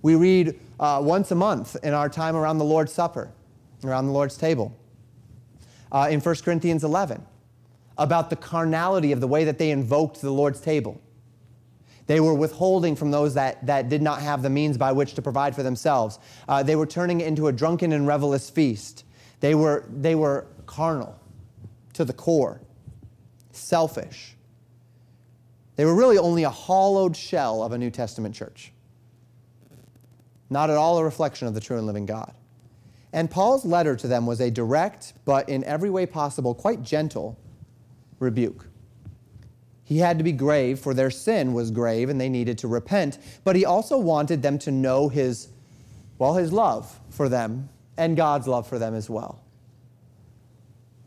We 0.02 0.14
read 0.14 0.58
uh, 0.78 1.00
once 1.02 1.30
a 1.30 1.34
month 1.34 1.76
in 1.82 1.94
our 1.94 2.08
time 2.08 2.36
around 2.36 2.58
the 2.58 2.64
Lord's 2.64 2.92
Supper, 2.92 3.30
around 3.82 4.06
the 4.06 4.12
Lord's 4.12 4.36
table, 4.36 4.76
uh, 5.90 6.08
in 6.10 6.20
1 6.20 6.34
Corinthians 6.44 6.84
11, 6.84 7.24
about 7.96 8.30
the 8.30 8.36
carnality 8.36 9.12
of 9.12 9.20
the 9.20 9.26
way 9.26 9.44
that 9.44 9.58
they 9.58 9.70
invoked 9.70 10.20
the 10.20 10.30
Lord's 10.30 10.60
table. 10.60 11.00
They 12.08 12.18
were 12.18 12.34
withholding 12.34 12.96
from 12.96 13.12
those 13.12 13.34
that, 13.34 13.64
that 13.66 13.88
did 13.88 14.02
not 14.02 14.20
have 14.20 14.42
the 14.42 14.50
means 14.50 14.76
by 14.76 14.90
which 14.90 15.14
to 15.14 15.22
provide 15.22 15.54
for 15.54 15.62
themselves. 15.62 16.18
Uh, 16.48 16.64
they 16.64 16.74
were 16.74 16.86
turning 16.86 17.20
it 17.20 17.28
into 17.28 17.46
a 17.46 17.52
drunken 17.52 17.92
and 17.92 18.04
revelous 18.04 18.50
feast. 18.50 19.04
They 19.38 19.54
were, 19.54 19.84
they 19.88 20.16
were 20.16 20.48
carnal 20.66 21.16
to 21.92 22.04
the 22.04 22.12
core, 22.12 22.60
selfish. 23.52 24.34
They 25.76 25.84
were 25.84 25.94
really 25.94 26.18
only 26.18 26.42
a 26.42 26.50
hollowed 26.50 27.16
shell 27.16 27.62
of 27.62 27.70
a 27.70 27.78
New 27.78 27.90
Testament 27.90 28.34
church 28.34 28.72
not 30.50 30.70
at 30.70 30.76
all 30.76 30.98
a 30.98 31.04
reflection 31.04 31.46
of 31.48 31.54
the 31.54 31.60
true 31.60 31.76
and 31.76 31.86
living 31.86 32.06
God. 32.06 32.32
And 33.12 33.30
Paul's 33.30 33.64
letter 33.64 33.96
to 33.96 34.08
them 34.08 34.26
was 34.26 34.40
a 34.40 34.50
direct, 34.50 35.14
but 35.24 35.48
in 35.48 35.64
every 35.64 35.90
way 35.90 36.06
possible, 36.06 36.54
quite 36.54 36.82
gentle 36.82 37.38
rebuke. 38.18 38.67
He 39.88 39.96
had 39.96 40.18
to 40.18 40.24
be 40.24 40.32
grave, 40.32 40.78
for 40.78 40.92
their 40.92 41.10
sin 41.10 41.54
was 41.54 41.70
grave 41.70 42.10
and 42.10 42.20
they 42.20 42.28
needed 42.28 42.58
to 42.58 42.68
repent. 42.68 43.16
But 43.42 43.56
he 43.56 43.64
also 43.64 43.96
wanted 43.96 44.42
them 44.42 44.58
to 44.58 44.70
know 44.70 45.08
his, 45.08 45.48
well, 46.18 46.34
his 46.34 46.52
love 46.52 47.00
for 47.08 47.30
them 47.30 47.70
and 47.96 48.14
God's 48.14 48.46
love 48.46 48.68
for 48.68 48.78
them 48.78 48.94
as 48.94 49.08
well. 49.08 49.40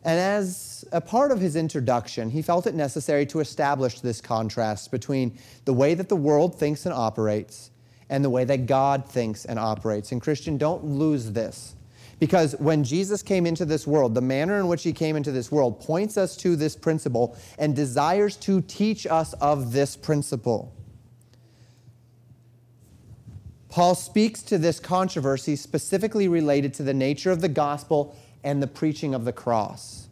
And 0.03 0.19
as 0.19 0.83
a 0.91 0.99
part 0.99 1.31
of 1.31 1.39
his 1.39 1.55
introduction, 1.55 2.31
he 2.31 2.41
felt 2.41 2.65
it 2.65 2.73
necessary 2.73 3.27
to 3.27 3.39
establish 3.39 3.99
this 3.99 4.19
contrast 4.19 4.89
between 4.89 5.37
the 5.65 5.73
way 5.73 5.93
that 5.93 6.09
the 6.09 6.15
world 6.15 6.57
thinks 6.57 6.87
and 6.87 6.93
operates 6.95 7.69
and 8.09 8.25
the 8.25 8.31
way 8.31 8.45
that 8.45 8.65
God 8.65 9.05
thinks 9.05 9.45
and 9.45 9.59
operates. 9.59 10.11
And 10.11 10.19
Christian, 10.19 10.57
don't 10.57 10.83
lose 10.83 11.33
this. 11.33 11.75
Because 12.21 12.55
when 12.59 12.83
Jesus 12.83 13.23
came 13.23 13.47
into 13.47 13.65
this 13.65 13.87
world, 13.87 14.13
the 14.13 14.21
manner 14.21 14.59
in 14.59 14.67
which 14.67 14.83
he 14.83 14.93
came 14.93 15.15
into 15.15 15.31
this 15.31 15.51
world 15.51 15.79
points 15.79 16.17
us 16.17 16.37
to 16.37 16.55
this 16.55 16.75
principle 16.75 17.35
and 17.57 17.75
desires 17.75 18.35
to 18.37 18.61
teach 18.61 19.07
us 19.07 19.33
of 19.41 19.71
this 19.71 19.97
principle. 19.97 20.71
Paul 23.69 23.95
speaks 23.95 24.43
to 24.43 24.59
this 24.59 24.79
controversy 24.79 25.55
specifically 25.55 26.27
related 26.27 26.75
to 26.75 26.83
the 26.83 26.93
nature 26.93 27.31
of 27.31 27.41
the 27.41 27.49
gospel 27.49 28.15
and 28.43 28.61
the 28.61 28.67
preaching 28.67 29.15
of 29.15 29.25
the 29.25 29.33
cross. 29.33 30.07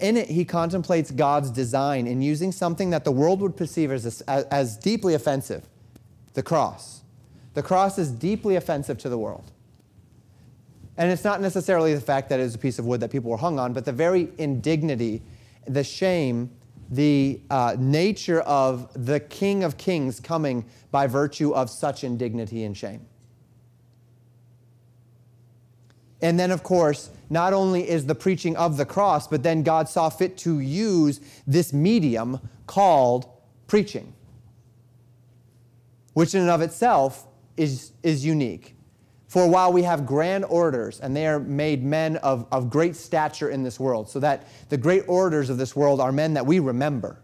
In 0.00 0.16
it, 0.16 0.28
he 0.28 0.44
contemplates 0.44 1.12
God's 1.12 1.52
design 1.52 2.08
in 2.08 2.20
using 2.20 2.50
something 2.50 2.90
that 2.90 3.04
the 3.04 3.12
world 3.12 3.40
would 3.42 3.56
perceive 3.56 3.92
as, 3.92 4.22
as 4.22 4.76
deeply 4.76 5.14
offensive 5.14 5.68
the 6.34 6.42
cross. 6.42 7.02
The 7.54 7.62
cross 7.62 7.96
is 7.96 8.10
deeply 8.10 8.56
offensive 8.56 8.98
to 8.98 9.08
the 9.08 9.18
world. 9.18 9.52
And 10.98 11.12
it's 11.12 11.22
not 11.22 11.40
necessarily 11.40 11.94
the 11.94 12.00
fact 12.00 12.28
that 12.28 12.40
it 12.40 12.42
is 12.42 12.56
a 12.56 12.58
piece 12.58 12.80
of 12.80 12.84
wood 12.84 13.00
that 13.00 13.10
people 13.10 13.30
were 13.30 13.36
hung 13.36 13.60
on, 13.60 13.72
but 13.72 13.84
the 13.84 13.92
very 13.92 14.30
indignity, 14.36 15.22
the 15.64 15.84
shame, 15.84 16.50
the 16.90 17.40
uh, 17.50 17.76
nature 17.78 18.40
of 18.40 18.90
the 18.94 19.20
King 19.20 19.62
of 19.62 19.78
Kings 19.78 20.18
coming 20.18 20.64
by 20.90 21.06
virtue 21.06 21.54
of 21.54 21.70
such 21.70 22.02
indignity 22.02 22.64
and 22.64 22.76
shame. 22.76 23.06
And 26.20 26.36
then, 26.38 26.50
of 26.50 26.64
course, 26.64 27.10
not 27.30 27.52
only 27.52 27.88
is 27.88 28.06
the 28.06 28.16
preaching 28.16 28.56
of 28.56 28.76
the 28.76 28.84
cross, 28.84 29.28
but 29.28 29.44
then 29.44 29.62
God 29.62 29.88
saw 29.88 30.08
fit 30.08 30.36
to 30.38 30.58
use 30.58 31.20
this 31.46 31.72
medium 31.72 32.40
called 32.66 33.28
preaching, 33.68 34.14
which 36.14 36.34
in 36.34 36.40
and 36.40 36.50
of 36.50 36.60
itself 36.60 37.28
is, 37.56 37.92
is 38.02 38.26
unique. 38.26 38.74
For 39.28 39.46
while 39.46 39.74
we 39.74 39.82
have 39.82 40.06
grand 40.06 40.46
orators, 40.46 41.00
and 41.00 41.14
they 41.14 41.26
are 41.26 41.38
made 41.38 41.84
men 41.84 42.16
of, 42.16 42.46
of 42.50 42.70
great 42.70 42.96
stature 42.96 43.50
in 43.50 43.62
this 43.62 43.78
world, 43.78 44.08
so 44.08 44.18
that 44.20 44.48
the 44.70 44.78
great 44.78 45.04
orators 45.06 45.50
of 45.50 45.58
this 45.58 45.76
world 45.76 46.00
are 46.00 46.10
men 46.10 46.32
that 46.34 46.46
we 46.46 46.58
remember. 46.58 47.20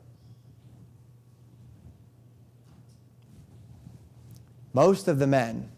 Most 4.74 5.08
of 5.08 5.18
the 5.18 5.26
men 5.26 5.70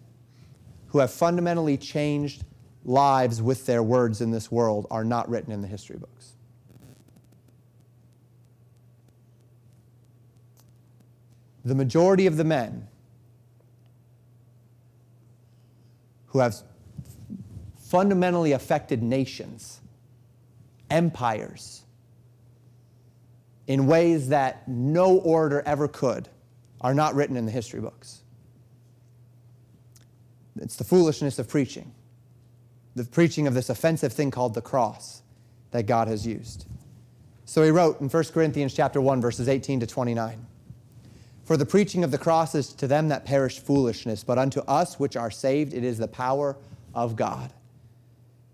who 0.88 0.98
have 0.98 1.12
fundamentally 1.12 1.76
changed 1.76 2.44
lives 2.84 3.40
with 3.40 3.66
their 3.66 3.82
words 3.82 4.20
in 4.20 4.32
this 4.32 4.50
world 4.50 4.88
are 4.90 5.04
not 5.04 5.28
written 5.28 5.52
in 5.52 5.62
the 5.62 5.68
history 5.68 5.96
books. 5.96 6.32
The 11.64 11.74
majority 11.74 12.26
of 12.26 12.36
the 12.36 12.44
men 12.44 12.88
who 16.37 16.42
have 16.42 16.55
fundamentally 17.79 18.53
affected 18.53 19.03
nations, 19.03 19.81
empires, 20.90 21.83
in 23.66 23.87
ways 23.87 24.29
that 24.29 24.68
no 24.68 25.16
orator 25.16 25.62
ever 25.64 25.88
could, 25.88 26.29
are 26.83 26.92
not 26.92 27.14
written 27.14 27.38
in 27.38 27.46
the 27.46 27.51
history 27.51 27.81
books. 27.81 28.20
It's 30.61 30.77
the 30.77 30.85
foolishness 30.85 31.38
of 31.38 31.49
preaching, 31.49 31.94
the 32.94 33.05
preaching 33.05 33.46
of 33.46 33.55
this 33.55 33.70
offensive 33.70 34.12
thing 34.12 34.31
called 34.31 34.53
the 34.53 34.61
cross 34.61 35.22
that 35.70 35.87
God 35.87 36.07
has 36.07 36.27
used. 36.27 36.66
So 37.46 37.62
he 37.62 37.70
wrote 37.70 38.03
in 38.03 38.11
1 38.11 38.25
Corinthians 38.25 38.75
chapter 38.75 39.01
1 39.01 39.22
verses 39.22 39.49
18 39.49 39.81
to 39.81 39.87
29. 39.87 40.46
For 41.46 41.56
the 41.56 41.64
preaching 41.64 42.02
of 42.02 42.11
the 42.11 42.18
cross 42.18 42.56
is 42.56 42.72
to 42.72 42.88
them 42.88 43.06
that 43.09 43.24
perish 43.24 43.61
foolishness, 43.61 44.24
but 44.24 44.37
unto 44.37 44.61
us 44.62 44.98
which 44.98 45.16
are 45.16 45.30
saved 45.30 45.74
it 45.74 45.85
is 45.85 45.96
the 45.96 46.09
power 46.09 46.56
of 46.92 47.14
God. 47.14 47.52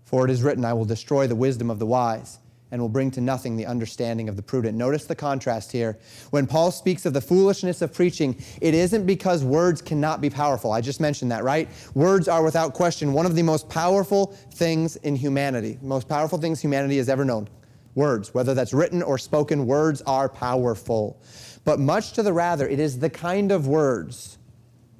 For 0.05 0.25
it 0.25 0.29
is 0.29 0.43
written, 0.43 0.63
I 0.63 0.73
will 0.73 0.85
destroy 0.85 1.25
the 1.25 1.35
wisdom 1.35 1.71
of 1.71 1.79
the 1.79 1.87
wise, 1.87 2.37
and 2.69 2.79
will 2.79 2.89
bring 2.89 3.09
to 3.11 3.21
nothing 3.21 3.57
the 3.57 3.65
understanding 3.65 4.29
of 4.29 4.35
the 4.35 4.43
prudent. 4.43 4.77
Notice 4.77 5.05
the 5.05 5.15
contrast 5.15 5.71
here. 5.71 5.97
When 6.29 6.45
Paul 6.45 6.69
speaks 6.69 7.07
of 7.07 7.13
the 7.13 7.21
foolishness 7.21 7.81
of 7.81 7.91
preaching, 7.91 8.39
it 8.61 8.75
isn't 8.75 9.07
because 9.07 9.43
words 9.43 9.81
cannot 9.81 10.21
be 10.21 10.29
powerful. 10.29 10.71
I 10.71 10.81
just 10.81 11.01
mentioned 11.01 11.31
that, 11.31 11.43
right? 11.43 11.69
Words 11.95 12.27
are 12.27 12.43
without 12.43 12.75
question 12.75 13.11
one 13.11 13.25
of 13.25 13.33
the 13.33 13.41
most 13.41 13.69
powerful 13.69 14.27
things 14.53 14.97
in 14.97 15.15
humanity, 15.15 15.79
most 15.81 16.07
powerful 16.07 16.37
things 16.37 16.61
humanity 16.61 16.97
has 16.97 17.09
ever 17.09 17.25
known. 17.25 17.49
Words, 17.95 18.33
whether 18.33 18.53
that's 18.53 18.73
written 18.73 19.03
or 19.03 19.17
spoken, 19.17 19.65
words 19.67 20.01
are 20.03 20.27
powerful. 20.27 21.21
But 21.65 21.79
much 21.79 22.13
to 22.13 22.23
the 22.23 22.33
rather, 22.33 22.67
it 22.67 22.79
is 22.79 22.99
the 22.99 23.09
kind 23.09 23.51
of 23.51 23.67
words 23.67 24.37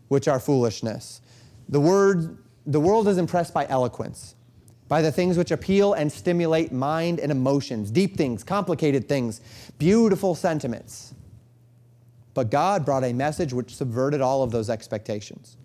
which 0.08 0.28
are 0.28 0.40
foolishness. 0.40 1.22
The 1.70 1.80
word 1.80 2.38
the 2.66 2.80
world 2.80 3.08
is 3.10 3.18
impressed 3.18 3.54
by 3.54 3.68
eloquence 3.68 4.36
by 4.88 5.02
the 5.02 5.12
things 5.12 5.38
which 5.38 5.52
appeal 5.52 5.94
and 5.94 6.12
stimulate 6.12 6.72
mind 6.72 7.20
and 7.20 7.32
emotions, 7.32 7.90
deep 7.90 8.16
things, 8.16 8.44
complicated 8.44 9.08
things, 9.08 9.42
beautiful 9.80 10.36
sentiments. 10.36 11.16
But 12.34 12.52
God 12.52 12.86
brought 12.86 13.04
a 13.04 13.14
message 13.14 13.54
which 13.54 13.76
subverted 13.76 14.22
all 14.22 14.44
of 14.44 14.52
those 14.52 14.70
expectations. 14.70 15.58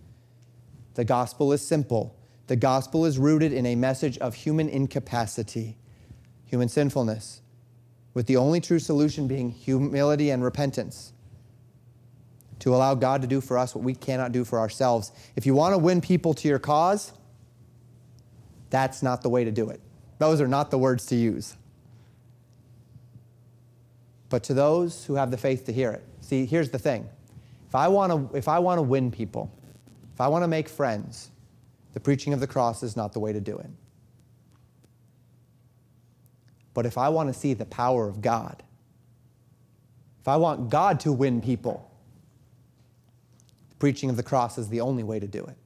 The 0.95 1.05
gospel 1.05 1.53
is 1.53 1.61
simple. 1.61 2.17
The 2.47 2.57
gospel 2.57 3.05
is 3.05 3.19
rooted 3.19 3.53
in 3.53 3.67
a 3.67 3.75
message 3.75 4.17
of 4.17 4.35
human 4.35 4.69
incapacity, 4.69 5.77
human 6.47 6.69
sinfulness, 6.69 7.43
with 8.15 8.27
the 8.27 8.37
only 8.37 8.61
true 8.61 8.79
solution 8.79 9.29
being 9.29 9.51
humility 9.51 10.31
and 10.31 10.43
repentance. 10.43 11.13
To 12.61 12.75
allow 12.75 12.95
God 12.95 13.23
to 13.23 13.29
do 13.29 13.41
for 13.41 13.57
us 13.57 13.75
what 13.75 13.85
we 13.85 13.95
cannot 13.95 14.33
do 14.33 14.45
for 14.45 14.59
ourselves. 14.59 15.13
If 15.37 15.47
you 15.47 15.55
want 15.55 15.75
to 15.75 15.79
win 15.79 16.01
people 16.01 16.35
to 16.35 16.49
your 16.49 16.59
cause, 16.59 17.13
that's 18.71 19.03
not 19.03 19.23
the 19.23 19.29
way 19.29 19.45
to 19.45 19.53
do 19.53 19.69
it. 19.69 19.81
Those 20.19 20.41
are 20.41 20.49
not 20.49 20.71
the 20.71 20.79
words 20.79 21.07
to 21.07 21.17
use. 21.17 21.57
But 24.29 24.43
to 24.45 24.55
those 24.55 25.05
who 25.05 25.15
have 25.15 25.31
the 25.31 25.37
faith 25.37 25.65
to 25.67 25.73
hear 25.73 25.91
it, 25.93 26.05
see, 26.21 26.45
here's 26.45 26.71
the 26.71 26.79
thing. 26.79 27.09
If 27.69 27.75
I 27.75 27.89
want 27.89 28.13
to, 28.13 28.37
if 28.37 28.49
I 28.49 28.59
want 28.59 28.79
to 28.79 28.83
win 28.83 29.11
people, 29.11 29.51
if 30.15 30.21
I 30.21 30.29
want 30.29 30.43
to 30.43 30.49
make 30.49 30.69
friends, 30.69 31.31
the 31.95 32.01
preaching 32.01 32.33
of 32.33 32.41
the 32.41 32.47
cross 32.47 32.83
is 32.83 32.97
not 32.97 33.13
the 33.13 33.21
way 33.21 33.33
to 33.33 33.41
do 33.41 33.57
it. 33.59 33.71
But 36.79 36.87
if 36.87 36.97
I 36.97 37.09
want 37.09 37.27
to 37.27 37.37
see 37.37 37.55
the 37.55 37.65
power 37.65 38.07
of 38.07 38.23
God, 38.23 38.63
if 40.21 40.29
I 40.29 40.37
want 40.37 40.71
God 40.71 41.01
to 41.01 41.13
win 41.13 41.41
people, 41.41 41.91
the 43.71 43.75
preaching 43.79 44.11
of 44.11 44.17
the 44.17 44.23
cross 44.23 44.59
is 44.59 44.69
the 44.69 44.81
only 44.81 45.03
way 45.03 45.19
to 45.19 45.27
do 45.27 45.45
it. 45.45 45.57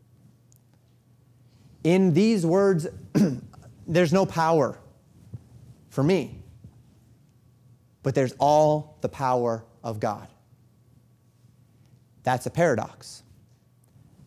In 1.84 2.14
these 2.14 2.46
words, 2.46 2.86
there's 3.86 4.14
no 4.14 4.24
power 4.24 4.78
for 5.90 6.02
me, 6.02 6.42
but 8.02 8.14
there's 8.14 8.32
all 8.38 8.96
the 9.02 9.08
power 9.10 9.66
of 9.84 10.00
God. 10.00 10.28
That's 12.22 12.46
a 12.46 12.50
paradox. 12.50 13.22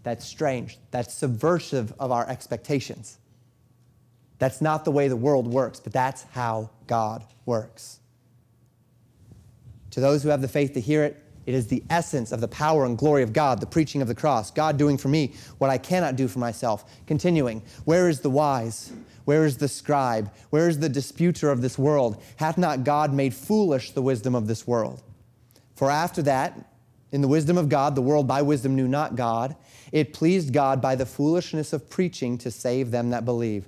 That's 0.04 0.24
strange. 0.24 0.78
That's 0.92 1.12
subversive 1.16 1.96
of 2.00 2.12
our 2.12 2.30
expectations. 2.30 3.18
That's 4.40 4.62
not 4.62 4.86
the 4.86 4.92
way 4.92 5.08
the 5.08 5.16
world 5.16 5.48
works, 5.48 5.80
but 5.80 5.94
that's 5.94 6.24
how 6.32 6.70
God 6.88 7.24
works. 7.46 8.00
To 9.92 10.02
those 10.02 10.24
who 10.24 10.30
have 10.30 10.42
the 10.42 10.48
faith 10.48 10.74
to 10.74 10.82
hear 10.82 11.04
it, 11.04 11.22
it 11.46 11.54
is 11.54 11.68
the 11.68 11.84
essence 11.90 12.32
of 12.32 12.42
the 12.42 12.48
power 12.48 12.86
and 12.86 12.98
glory 12.98 13.24
of 13.24 13.32
God, 13.32 13.60
the 13.60 13.68
preaching 13.68 14.02
of 14.02 14.08
the 14.08 14.16
cross, 14.16 14.52
God 14.52 14.78
doing 14.78 14.98
for 14.98 15.10
me 15.10 15.34
what 15.58 15.70
I 15.70 15.78
cannot 15.78 16.16
do 16.16 16.28
for 16.28 16.40
myself. 16.40 16.86
Continuing, 17.06 17.62
where 17.86 18.10
is 18.10 18.22
the 18.22 18.30
wise? 18.30 18.92
Where 19.26 19.46
is 19.46 19.58
the 19.58 19.68
scribe? 19.68 20.32
Where 20.50 20.68
is 20.68 20.80
the 20.80 20.90
disputer 20.90 21.52
of 21.52 21.62
this 21.62 21.78
world? 21.78 22.22
Hath 22.38 22.58
not 22.58 22.84
God 22.84 23.14
made 23.14 23.34
foolish 23.34 23.92
the 23.92 24.02
wisdom 24.02 24.36
of 24.36 24.48
this 24.48 24.68
world? 24.68 25.02
For 25.76 25.90
after 25.90 26.22
that, 26.24 26.72
in 27.12 27.22
the 27.22 27.28
wisdom 27.28 27.58
of 27.58 27.70
God, 27.70 27.96
the 27.96 28.02
world 28.02 28.28
by 28.28 28.42
wisdom 28.42 28.76
knew 28.76 28.88
not 28.88 29.16
God. 29.16 29.56
It 29.92 30.14
pleased 30.14 30.52
God 30.52 30.82
by 30.82 30.96
the 30.96 31.06
foolishness 31.06 31.74
of 31.74 31.90
preaching 31.90 32.38
to 32.40 32.52
save 32.52 32.92
them 32.92 33.12
that 33.12 33.24
believe. 33.24 33.68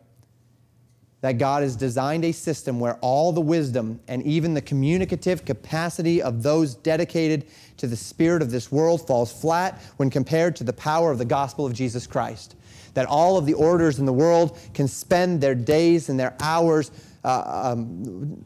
That 1.21 1.37
God 1.37 1.61
has 1.61 1.75
designed 1.75 2.25
a 2.25 2.31
system 2.31 2.79
where 2.79 2.95
all 2.95 3.31
the 3.31 3.41
wisdom 3.41 3.99
and 4.07 4.23
even 4.23 4.55
the 4.55 4.61
communicative 4.61 5.45
capacity 5.45 6.21
of 6.21 6.41
those 6.41 6.73
dedicated 6.75 7.45
to 7.77 7.87
the 7.87 7.95
spirit 7.95 8.41
of 8.41 8.49
this 8.49 8.71
world 8.71 9.05
falls 9.05 9.31
flat 9.31 9.79
when 9.97 10.09
compared 10.09 10.55
to 10.55 10.63
the 10.63 10.73
power 10.73 11.11
of 11.11 11.19
the 11.19 11.25
gospel 11.25 11.65
of 11.65 11.73
Jesus 11.73 12.07
Christ. 12.07 12.55
That 12.95 13.05
all 13.05 13.37
of 13.37 13.45
the 13.45 13.53
orators 13.53 13.99
in 13.99 14.05
the 14.05 14.13
world 14.13 14.57
can 14.73 14.87
spend 14.87 15.41
their 15.41 15.55
days 15.55 16.09
and 16.09 16.19
their 16.19 16.35
hours 16.39 16.91
uh, 17.23 17.71
um, 17.71 18.43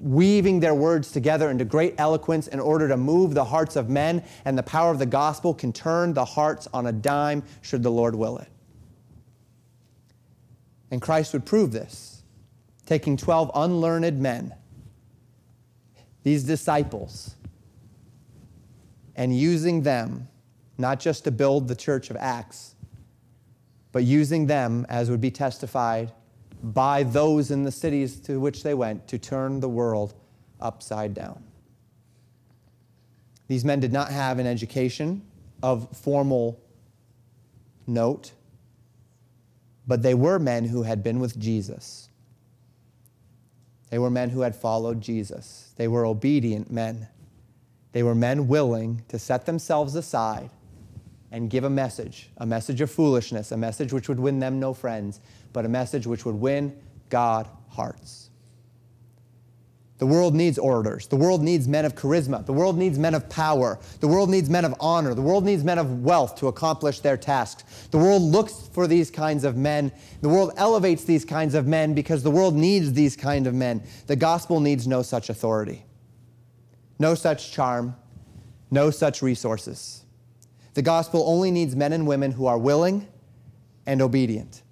weaving 0.00 0.60
their 0.60 0.74
words 0.74 1.12
together 1.12 1.50
into 1.50 1.64
great 1.64 1.94
eloquence 1.98 2.48
in 2.48 2.60
order 2.60 2.88
to 2.88 2.96
move 2.96 3.34
the 3.34 3.44
hearts 3.44 3.76
of 3.76 3.88
men, 3.88 4.22
and 4.44 4.58
the 4.58 4.62
power 4.62 4.90
of 4.90 4.98
the 4.98 5.06
gospel 5.06 5.54
can 5.54 5.72
turn 5.72 6.12
the 6.12 6.24
hearts 6.24 6.68
on 6.74 6.86
a 6.86 6.92
dime 6.92 7.42
should 7.62 7.82
the 7.82 7.90
Lord 7.90 8.14
will 8.14 8.38
it. 8.38 8.48
And 10.90 11.00
Christ 11.00 11.32
would 11.32 11.44
prove 11.44 11.72
this 11.72 12.15
taking 12.86 13.16
12 13.16 13.50
unlearned 13.54 14.18
men, 14.18 14.54
these 16.22 16.44
disciples, 16.44 17.34
and 19.14 19.36
using 19.36 19.82
them 19.82 20.28
not 20.78 21.00
just 21.00 21.24
to 21.24 21.30
build 21.30 21.68
the 21.68 21.74
church 21.74 22.10
of 22.10 22.16
Acts, 22.16 22.74
but 23.92 24.04
using 24.04 24.46
them, 24.46 24.86
as 24.88 25.10
would 25.10 25.20
be 25.20 25.30
testified 25.30 26.12
by 26.62 27.02
those 27.02 27.50
in 27.50 27.62
the 27.62 27.72
cities 27.72 28.20
to 28.20 28.38
which 28.38 28.62
they 28.62 28.74
went, 28.74 29.08
to 29.08 29.18
turn 29.18 29.60
the 29.60 29.68
world 29.68 30.14
upside 30.60 31.14
down. 31.14 31.42
These 33.48 33.64
men 33.64 33.80
did 33.80 33.92
not 33.92 34.10
have 34.10 34.38
an 34.38 34.46
education 34.46 35.22
of 35.62 35.96
formal 35.96 36.60
note, 37.86 38.32
but 39.86 40.02
they 40.02 40.14
were 40.14 40.38
men 40.38 40.64
who 40.64 40.82
had 40.82 41.02
been 41.02 41.20
with 41.20 41.38
Jesus. 41.38 42.08
They 43.90 43.98
were 43.98 44.10
men 44.10 44.30
who 44.30 44.40
had 44.40 44.56
followed 44.56 45.00
Jesus. 45.00 45.72
They 45.76 45.88
were 45.88 46.04
obedient 46.04 46.70
men. 46.70 47.08
They 47.92 48.02
were 48.02 48.14
men 48.14 48.48
willing 48.48 49.02
to 49.08 49.18
set 49.18 49.46
themselves 49.46 49.94
aside 49.94 50.50
and 51.30 51.50
give 51.50 51.64
a 51.64 51.70
message, 51.70 52.30
a 52.36 52.46
message 52.46 52.80
of 52.80 52.90
foolishness, 52.90 53.52
a 53.52 53.56
message 53.56 53.92
which 53.92 54.08
would 54.08 54.20
win 54.20 54.38
them 54.38 54.60
no 54.60 54.74
friends, 54.74 55.20
but 55.52 55.64
a 55.64 55.68
message 55.68 56.06
which 56.06 56.24
would 56.24 56.34
win 56.34 56.76
God 57.08 57.48
hearts. 57.70 58.30
The 59.98 60.06
world 60.06 60.34
needs 60.34 60.58
orators. 60.58 61.06
The 61.06 61.16
world 61.16 61.42
needs 61.42 61.66
men 61.66 61.86
of 61.86 61.94
charisma. 61.94 62.44
The 62.44 62.52
world 62.52 62.76
needs 62.76 62.98
men 62.98 63.14
of 63.14 63.28
power. 63.30 63.78
The 64.00 64.08
world 64.08 64.28
needs 64.28 64.50
men 64.50 64.66
of 64.66 64.74
honor. 64.78 65.14
The 65.14 65.22
world 65.22 65.44
needs 65.44 65.64
men 65.64 65.78
of 65.78 66.02
wealth 66.02 66.36
to 66.36 66.48
accomplish 66.48 67.00
their 67.00 67.16
tasks. 67.16 67.88
The 67.90 67.98
world 67.98 68.20
looks 68.20 68.68
for 68.72 68.86
these 68.86 69.10
kinds 69.10 69.44
of 69.44 69.56
men. 69.56 69.90
The 70.20 70.28
world 70.28 70.52
elevates 70.58 71.04
these 71.04 71.24
kinds 71.24 71.54
of 71.54 71.66
men 71.66 71.94
because 71.94 72.22
the 72.22 72.30
world 72.30 72.54
needs 72.54 72.92
these 72.92 73.16
kind 73.16 73.46
of 73.46 73.54
men. 73.54 73.82
The 74.06 74.16
gospel 74.16 74.60
needs 74.60 74.86
no 74.86 75.00
such 75.00 75.30
authority, 75.30 75.86
no 76.98 77.14
such 77.14 77.52
charm, 77.52 77.96
no 78.70 78.90
such 78.90 79.22
resources. 79.22 80.04
The 80.74 80.82
gospel 80.82 81.24
only 81.26 81.50
needs 81.50 81.74
men 81.74 81.94
and 81.94 82.06
women 82.06 82.32
who 82.32 82.44
are 82.44 82.58
willing 82.58 83.08
and 83.86 84.02
obedient. 84.02 84.62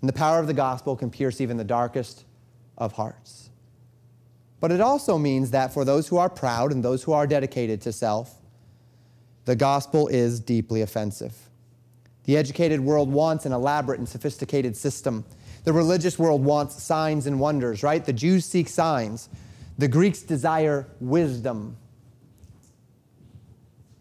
And 0.00 0.08
the 0.08 0.14
power 0.14 0.38
of 0.38 0.46
the 0.46 0.54
gospel 0.54 0.96
can 0.96 1.10
pierce 1.10 1.42
even 1.42 1.58
the 1.58 1.64
darkest 1.64 2.24
of 2.78 2.92
hearts. 2.92 3.45
But 4.60 4.72
it 4.72 4.80
also 4.80 5.18
means 5.18 5.50
that 5.50 5.72
for 5.72 5.84
those 5.84 6.08
who 6.08 6.16
are 6.16 6.30
proud 6.30 6.72
and 6.72 6.82
those 6.82 7.02
who 7.02 7.12
are 7.12 7.26
dedicated 7.26 7.80
to 7.82 7.92
self, 7.92 8.34
the 9.44 9.56
gospel 9.56 10.08
is 10.08 10.40
deeply 10.40 10.82
offensive. 10.82 11.34
The 12.24 12.36
educated 12.36 12.80
world 12.80 13.10
wants 13.10 13.46
an 13.46 13.52
elaborate 13.52 13.98
and 13.98 14.08
sophisticated 14.08 14.76
system. 14.76 15.24
The 15.64 15.72
religious 15.72 16.18
world 16.18 16.44
wants 16.44 16.82
signs 16.82 17.26
and 17.26 17.38
wonders, 17.38 17.82
right? 17.82 18.04
The 18.04 18.12
Jews 18.12 18.44
seek 18.44 18.68
signs. 18.68 19.28
The 19.78 19.88
Greeks 19.88 20.22
desire 20.22 20.88
wisdom. 21.00 21.76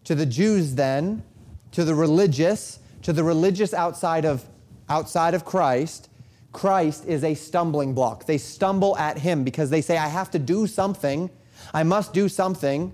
To 0.06 0.16
the 0.16 0.26
Jews, 0.26 0.76
then, 0.76 1.24
to 1.72 1.84
the 1.84 1.94
religious, 1.94 2.80
to 3.04 3.14
the 3.14 3.24
religious 3.24 3.74
outside 3.74 4.26
of, 4.26 4.46
outside 4.90 5.34
of 5.34 5.46
Christ, 5.46 6.10
Christ 6.56 7.06
is 7.06 7.26
a 7.26 7.34
stumbling 7.36 7.94
block. 7.94 8.26
They 8.26 8.38
stumble 8.38 8.98
at 8.98 9.18
him 9.18 9.44
because 9.44 9.70
they 9.70 9.82
say, 9.82 9.98
I 9.98 10.08
have 10.08 10.32
to 10.32 10.40
do 10.40 10.68
something. 10.68 11.30
I 11.74 11.84
must 11.84 12.14
do 12.14 12.30
something. 12.30 12.94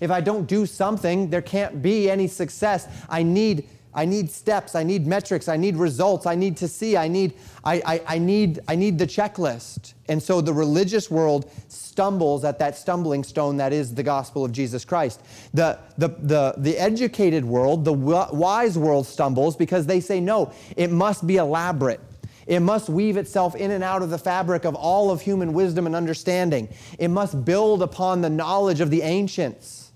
If 0.00 0.10
I 0.10 0.22
don't 0.22 0.46
do 0.46 0.64
something, 0.64 1.28
there 1.28 1.42
can't 1.42 1.82
be 1.82 2.08
any 2.08 2.26
success. 2.26 2.88
I 3.10 3.22
need 3.22 3.68
I 3.96 4.04
need 4.04 4.30
steps, 4.30 4.74
I 4.74 4.82
need 4.82 5.06
metrics, 5.06 5.48
I 5.48 5.56
need 5.56 5.76
results, 5.76 6.26
I 6.26 6.34
need 6.34 6.58
to 6.58 6.68
see, 6.68 6.98
I 6.98 7.08
need, 7.08 7.32
I, 7.64 7.80
I, 7.86 8.02
I, 8.06 8.18
need, 8.18 8.60
I 8.68 8.76
need 8.76 8.98
the 8.98 9.06
checklist. 9.06 9.94
And 10.10 10.22
so 10.22 10.42
the 10.42 10.52
religious 10.52 11.10
world 11.10 11.50
stumbles 11.68 12.44
at 12.44 12.58
that 12.58 12.76
stumbling 12.76 13.24
stone 13.24 13.56
that 13.56 13.72
is 13.72 13.94
the 13.94 14.02
gospel 14.02 14.44
of 14.44 14.52
Jesus 14.52 14.84
Christ. 14.84 15.22
The, 15.54 15.78
the, 15.96 16.08
the, 16.08 16.54
the 16.58 16.76
educated 16.76 17.42
world, 17.42 17.86
the 17.86 17.94
wise 17.94 18.76
world 18.76 19.06
stumbles 19.06 19.56
because 19.56 19.86
they 19.86 20.00
say, 20.00 20.20
no, 20.20 20.52
it 20.76 20.90
must 20.90 21.26
be 21.26 21.36
elaborate. 21.36 22.00
It 22.46 22.60
must 22.60 22.88
weave 22.88 23.16
itself 23.16 23.56
in 23.56 23.72
and 23.72 23.82
out 23.82 24.02
of 24.02 24.10
the 24.10 24.18
fabric 24.18 24.64
of 24.64 24.74
all 24.74 25.10
of 25.10 25.20
human 25.20 25.52
wisdom 25.52 25.86
and 25.86 25.96
understanding. 25.96 26.68
It 26.98 27.08
must 27.08 27.44
build 27.44 27.82
upon 27.82 28.20
the 28.20 28.30
knowledge 28.30 28.80
of 28.80 28.90
the 28.90 29.02
ancients. 29.02 29.90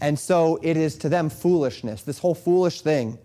And 0.00 0.18
so 0.18 0.58
it 0.62 0.76
is 0.76 0.96
to 0.98 1.08
them 1.08 1.30
foolishness, 1.30 2.02
this 2.02 2.18
whole 2.18 2.34
foolish 2.34 2.82
thing 2.82 3.18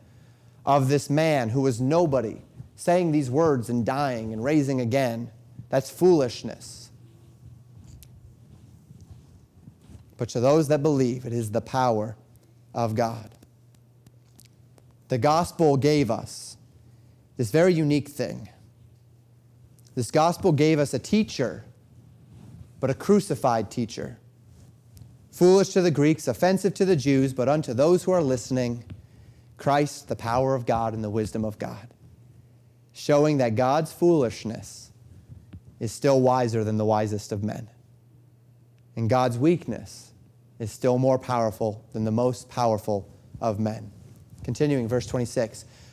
of 0.65 0.87
this 0.87 1.09
man 1.09 1.49
who 1.49 1.61
was 1.61 1.81
nobody 1.81 2.41
saying 2.77 3.11
these 3.11 3.29
words 3.29 3.69
and 3.69 3.85
dying 3.85 4.31
and 4.31 4.41
raising 4.41 4.79
again. 4.79 5.29
That's 5.67 5.89
foolishness. 5.89 6.89
But 10.15 10.29
to 10.29 10.39
those 10.39 10.69
that 10.69 10.81
believe, 10.81 11.25
it 11.25 11.33
is 11.33 11.51
the 11.51 11.61
power 11.61 12.15
of 12.73 12.95
God. 12.95 13.35
The 15.09 15.17
gospel 15.17 15.75
gave 15.75 16.09
us 16.09 16.48
this 17.39 17.51
very 17.51 17.73
unique 17.73 18.09
thing. 18.09 18.49
This 19.95 20.11
gospel 20.11 20.51
gave 20.51 20.77
us 20.77 20.93
a 20.93 20.99
teacher, 20.99 21.63
but 22.81 22.89
a 22.89 22.93
crucified 22.93 23.71
teacher 23.71 24.19
foolish 25.31 25.69
to 25.69 25.81
the 25.81 25.89
Greeks, 25.89 26.27
offensive 26.27 26.73
to 26.73 26.83
the 26.83 26.97
Jews, 26.97 27.31
but 27.31 27.47
unto 27.47 27.73
those 27.73 28.03
who 28.03 28.11
are 28.11 28.21
listening, 28.21 28.83
Christ, 29.55 30.09
the 30.09 30.17
power 30.17 30.53
of 30.53 30.65
God 30.65 30.93
and 30.93 31.01
the 31.01 31.09
wisdom 31.09 31.45
of 31.45 31.57
God, 31.57 31.87
showing 32.91 33.37
that 33.37 33.55
God's 33.55 33.93
foolishness 33.93 34.91
is 35.79 35.93
still 35.93 36.19
wiser 36.19 36.65
than 36.65 36.75
the 36.75 36.83
wisest 36.83 37.31
of 37.31 37.41
men. 37.41 37.69
And 38.97 39.09
God's 39.09 39.37
weakness 39.37 40.11
is 40.59 40.73
still 40.73 40.97
more 40.97 41.17
powerful 41.17 41.85
than 41.93 42.03
the 42.03 42.11
most 42.11 42.49
powerful 42.49 43.09
of 43.39 43.61
men. 43.61 43.93
Continuing, 44.43 44.89
verse 44.89 45.05
26 45.05 45.63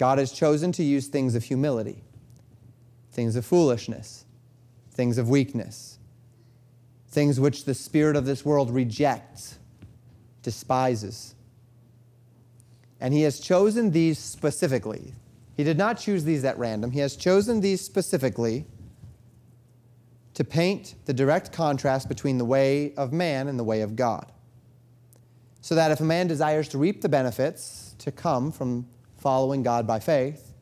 God 0.00 0.18
has 0.18 0.32
chosen 0.32 0.72
to 0.72 0.82
use 0.82 1.06
things 1.06 1.36
of 1.36 1.44
humility, 1.44 2.02
things 3.12 3.36
of 3.36 3.44
foolishness, 3.46 4.24
things 4.90 5.16
of 5.16 5.28
weakness 5.28 6.00
things 7.10 7.40
which 7.40 7.64
the 7.64 7.74
spirit 7.74 8.16
of 8.16 8.24
this 8.24 8.44
world 8.44 8.70
rejects, 8.70 9.58
despises. 10.42 11.34
And 13.00 13.12
he 13.12 13.22
has 13.22 13.40
chosen 13.40 13.90
these 13.90 14.18
specifically. 14.18 15.14
He 15.56 15.64
did 15.64 15.76
not 15.76 15.98
choose 15.98 16.24
these 16.24 16.44
at 16.44 16.58
random. 16.58 16.92
He 16.92 17.00
has 17.00 17.16
chosen 17.16 17.60
these 17.60 17.80
specifically 17.80 18.64
to 20.34 20.44
paint 20.44 20.94
the 21.06 21.12
direct 21.12 21.52
contrast 21.52 22.08
between 22.08 22.38
the 22.38 22.44
way 22.44 22.94
of 22.94 23.12
man 23.12 23.48
and 23.48 23.58
the 23.58 23.64
way 23.64 23.80
of 23.80 23.96
God. 23.96 24.30
So 25.60 25.74
that 25.74 25.90
if 25.90 26.00
a 26.00 26.04
man 26.04 26.28
desires 26.28 26.68
to 26.68 26.78
reap 26.78 27.02
the 27.02 27.08
benefits 27.08 27.94
to 27.98 28.12
come 28.12 28.52
from 28.52 28.86
following 29.20 29.62
God 29.62 29.86
by 29.86 30.00
faith, 30.00 30.52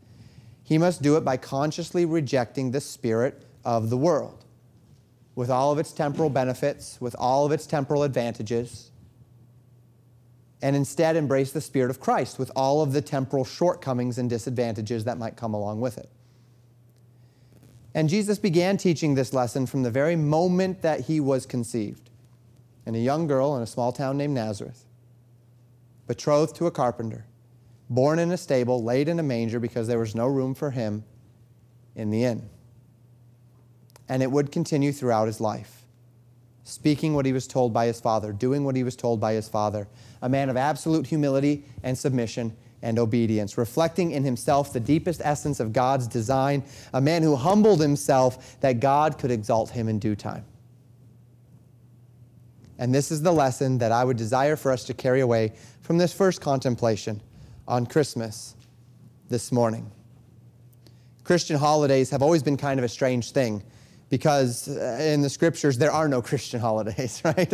he 0.63 0.77
must 0.77 1.01
do 1.01 1.17
it 1.17 1.25
by 1.25 1.37
consciously 1.37 2.05
rejecting 2.05 2.71
the 2.71 2.81
spirit 2.81 3.45
of 3.65 3.91
the 3.91 3.97
world 3.97 4.45
with 5.39 5.51
all 5.51 5.71
of 5.71 5.79
its 5.79 5.93
temporal 5.93 6.29
benefits, 6.29 7.01
with 7.01 7.15
all 7.17 7.47
of 7.47 7.53
its 7.53 7.65
temporal 7.65 8.03
advantages, 8.03 8.91
and 10.61 10.75
instead 10.75 11.15
embrace 11.15 11.53
the 11.53 11.61
Spirit 11.61 11.91
of 11.91 12.01
Christ 12.01 12.41
with 12.41 12.51
all 12.57 12.83
of 12.83 12.93
the 12.93 13.01
temporal 13.01 13.45
shortcomings 13.45 14.19
and 14.19 14.29
disadvantages 14.29 15.05
that 15.05 15.17
might 15.17 15.37
come 15.37 15.55
along 15.55 15.81
with 15.81 15.97
it. 15.97 16.11
And 17.95 18.09
Jesus 18.09 18.41
began 18.41 18.77
teaching 18.77 19.15
this 19.15 19.33
lesson 19.33 19.67
from 19.67 19.85
the 19.85 19.93
very 19.93 20.17
moment 20.17 20.83
that 20.83 21.03
he 21.03 21.21
was 21.21 21.47
conceived 21.47 22.11
in 22.85 22.97
a 22.97 22.99
young 22.99 23.29
girl 23.29 23.57
in 23.57 23.63
a 23.63 23.67
small 23.67 23.93
town 23.93 24.17
named 24.17 24.35
Nazareth, 24.35 24.87
betrothed 26.09 26.57
to 26.57 26.67
a 26.67 26.73
carpenter, 26.73 27.27
born 27.89 28.19
in 28.19 28.31
a 28.31 28.37
stable, 28.37 28.83
laid 28.83 29.09
in 29.09 29.19
a 29.19 29.23
manger 29.23 29.61
because 29.61 29.87
there 29.89 29.99
was 29.99 30.15
no 30.15 30.27
room 30.27 30.55
for 30.55 30.71
him 30.71 31.05
in 31.95 32.11
the 32.11 32.25
inn 32.25 32.49
and 34.09 34.23
it 34.23 34.31
would 34.31 34.51
continue 34.51 34.93
throughout 34.93 35.27
his 35.27 35.41
life. 35.41 35.85
Speaking 36.65 37.15
what 37.15 37.27
he 37.27 37.33
was 37.33 37.47
told 37.47 37.73
by 37.73 37.87
his 37.87 38.01
father, 38.01 38.33
doing 38.33 38.65
what 38.65 38.77
he 38.77 38.83
was 38.83 38.97
told 38.97 39.21
by 39.21 39.35
his 39.35 39.49
father, 39.49 39.89
a 40.23 40.29
man 40.29 40.51
of 40.51 40.57
absolute 40.57 41.07
humility 41.07 41.65
and 41.83 41.97
submission 41.97 42.55
and 42.83 42.99
obedience, 42.99 43.59
reflecting 43.59 44.13
in 44.13 44.23
himself 44.23 44.73
the 44.73 44.81
deepest 44.81 45.21
essence 45.25 45.61
of 45.61 45.73
God's 45.73 46.07
design, 46.07 46.63
a 46.93 47.01
man 47.01 47.23
who 47.23 47.37
humbled 47.37 47.81
himself 47.81 48.61
that 48.61 48.81
God 48.81 49.19
could 49.19 49.31
exalt 49.31 49.71
him 49.71 49.89
in 49.89 49.99
due 49.99 50.15
time. 50.15 50.45
And 52.79 52.95
this 52.95 53.11
is 53.11 53.23
the 53.23 53.33
lesson 53.33 53.79
that 53.79 53.91
I 53.91 54.05
would 54.05 54.17
desire 54.17 54.55
for 54.55 54.71
us 54.71 54.85
to 54.85 54.95
carry 54.95 55.21
away 55.21 55.55
from 55.81 55.99
this 55.99 56.13
first 56.13 56.41
contemplation 56.41 57.21
on 57.69 57.87
Christmas 57.87 58.57
this 59.29 59.53
morning. 59.53 59.93
Christian 61.23 61.59
holidays 61.59 62.09
have 62.11 62.23
always 62.23 62.43
been 62.43 62.57
kind 62.57 62.81
of 62.81 62.85
a 62.85 62.89
strange 62.89 63.33
thing 63.33 63.63
because 64.09 64.67
uh, 64.69 64.99
in 65.03 65.21
the 65.21 65.29
scriptures 65.29 65.77
there 65.77 65.93
are 65.93 66.09
no 66.09 66.23
Christian 66.31 66.59
holidays, 66.59 67.21
right? 67.25 67.53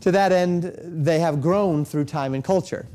to 0.00 0.12
that 0.12 0.32
end, 0.32 0.76
they 0.82 1.20
have 1.20 1.40
grown 1.40 1.84
through 1.84 2.04
time 2.04 2.34
and 2.34 2.42
culture, 2.42 2.88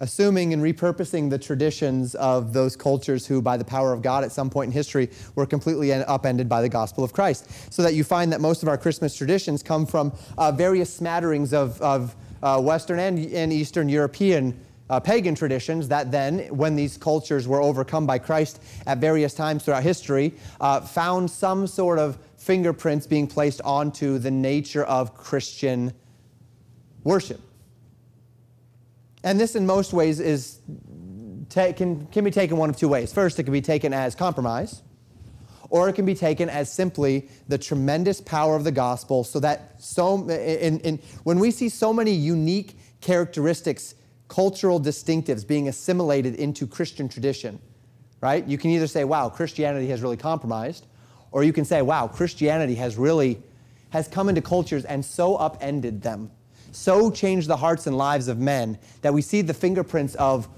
assuming 0.00 0.54
and 0.54 0.62
repurposing 0.62 1.28
the 1.28 1.38
traditions 1.38 2.14
of 2.14 2.54
those 2.54 2.74
cultures 2.76 3.26
who, 3.26 3.42
by 3.42 3.58
the 3.58 3.64
power 3.64 3.92
of 3.92 4.00
God, 4.00 4.24
at 4.24 4.32
some 4.32 4.48
point 4.48 4.68
in 4.68 4.72
history, 4.72 5.10
were 5.34 5.44
completely 5.44 5.92
upended 5.92 6.48
by 6.48 6.62
the 6.62 6.68
gospel 6.70 7.04
of 7.04 7.12
Christ. 7.12 7.50
So 7.72 7.82
that 7.82 7.92
you 7.92 8.04
find 8.04 8.32
that 8.32 8.40
most 8.40 8.62
of 8.62 8.68
our 8.70 8.78
Christmas 8.78 9.14
traditions 9.14 9.62
come 9.62 9.84
from 9.84 10.14
uh, 10.38 10.52
various 10.52 10.94
smatterings 10.94 11.52
of, 11.52 11.80
of 11.82 12.16
uh, 12.44 12.60
Western 12.60 13.00
and, 13.00 13.18
and 13.32 13.52
Eastern 13.52 13.88
European 13.88 14.56
uh, 14.90 15.00
pagan 15.00 15.34
traditions 15.34 15.88
that 15.88 16.12
then, 16.12 16.40
when 16.48 16.76
these 16.76 16.98
cultures 16.98 17.48
were 17.48 17.62
overcome 17.62 18.06
by 18.06 18.18
Christ 18.18 18.62
at 18.86 18.98
various 18.98 19.32
times 19.32 19.64
throughout 19.64 19.82
history, 19.82 20.34
uh, 20.60 20.80
found 20.80 21.30
some 21.30 21.66
sort 21.66 21.98
of 21.98 22.18
fingerprints 22.36 23.06
being 23.06 23.26
placed 23.26 23.62
onto 23.62 24.18
the 24.18 24.30
nature 24.30 24.84
of 24.84 25.14
Christian 25.14 25.92
worship. 27.02 27.40
And 29.24 29.40
this, 29.40 29.56
in 29.56 29.64
most 29.64 29.94
ways, 29.94 30.20
is 30.20 30.60
can, 31.48 32.06
can 32.06 32.24
be 32.24 32.30
taken 32.30 32.58
one 32.58 32.68
of 32.68 32.76
two 32.76 32.88
ways. 32.88 33.10
First, 33.10 33.38
it 33.38 33.44
can 33.44 33.52
be 33.52 33.62
taken 33.62 33.94
as 33.94 34.14
compromise, 34.14 34.82
or 35.74 35.88
it 35.88 35.94
can 35.94 36.06
be 36.06 36.14
taken 36.14 36.48
as 36.48 36.72
simply 36.72 37.28
the 37.48 37.58
tremendous 37.58 38.20
power 38.20 38.54
of 38.54 38.62
the 38.62 38.70
gospel, 38.70 39.24
so 39.24 39.40
that 39.40 39.74
so 39.82 40.30
in, 40.30 40.78
in, 40.78 41.00
when 41.24 41.40
we 41.40 41.50
see 41.50 41.68
so 41.68 41.92
many 41.92 42.12
unique 42.12 42.78
characteristics 43.00 43.96
cultural 44.28 44.80
distinctives 44.80 45.44
being 45.44 45.66
assimilated 45.66 46.36
into 46.36 46.64
Christian 46.64 47.08
tradition, 47.08 47.58
right? 48.20 48.46
You 48.46 48.56
can 48.56 48.70
either 48.70 48.86
say, 48.86 49.02
wow, 49.02 49.28
Christianity 49.28 49.88
has 49.88 50.00
really 50.00 50.16
compromised, 50.16 50.86
or 51.32 51.42
you 51.42 51.52
can 51.52 51.64
say, 51.64 51.82
wow, 51.82 52.06
Christianity 52.06 52.76
has 52.76 52.96
really 52.96 53.42
has 53.90 54.06
come 54.06 54.28
into 54.28 54.42
cultures 54.42 54.84
and 54.84 55.04
so 55.04 55.34
upended 55.34 56.02
them, 56.02 56.30
so 56.70 57.10
changed 57.10 57.48
the 57.48 57.56
hearts 57.56 57.88
and 57.88 57.98
lives 57.98 58.28
of 58.28 58.38
men 58.38 58.78
that 59.02 59.12
we 59.12 59.22
see 59.22 59.42
the 59.42 59.54
fingerprints 59.54 60.14
of 60.14 60.48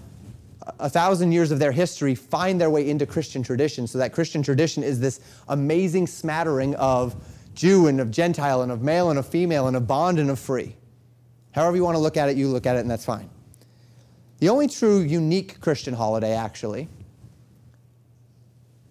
a 0.78 0.90
thousand 0.90 1.32
years 1.32 1.50
of 1.50 1.58
their 1.58 1.72
history 1.72 2.14
find 2.14 2.60
their 2.60 2.70
way 2.70 2.88
into 2.88 3.06
Christian 3.06 3.42
tradition, 3.42 3.86
so 3.86 3.98
that 3.98 4.12
Christian 4.12 4.42
tradition 4.42 4.82
is 4.82 5.00
this 5.00 5.20
amazing 5.48 6.06
smattering 6.06 6.74
of 6.76 7.14
Jew 7.54 7.86
and 7.86 8.00
of 8.00 8.10
Gentile 8.10 8.62
and 8.62 8.70
of 8.72 8.82
male 8.82 9.10
and 9.10 9.18
of 9.18 9.26
female 9.26 9.66
and 9.66 9.76
of 9.76 9.86
bond 9.86 10.18
and 10.18 10.30
of 10.30 10.38
free. 10.38 10.76
However 11.52 11.76
you 11.76 11.84
want 11.84 11.94
to 11.94 12.00
look 12.00 12.16
at 12.16 12.28
it, 12.28 12.36
you 12.36 12.48
look 12.48 12.66
at 12.66 12.76
it, 12.76 12.80
and 12.80 12.90
that's 12.90 13.04
fine. 13.04 13.30
The 14.40 14.50
only 14.50 14.68
true 14.68 15.00
unique 15.00 15.60
Christian 15.60 15.94
holiday, 15.94 16.34
actually, 16.34 16.88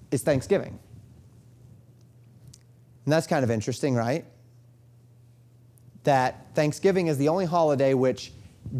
is 0.10 0.24
Thanksgiving. 0.24 0.80
And 3.06 3.14
that's 3.14 3.28
kind 3.28 3.44
of 3.44 3.52
interesting, 3.52 3.94
right? 3.94 4.26
That 6.04 6.48
Thanksgiving 6.56 7.08
is 7.08 7.20
the 7.20 7.28
only 7.28 7.46
holiday 7.46 7.94
which 7.94 8.32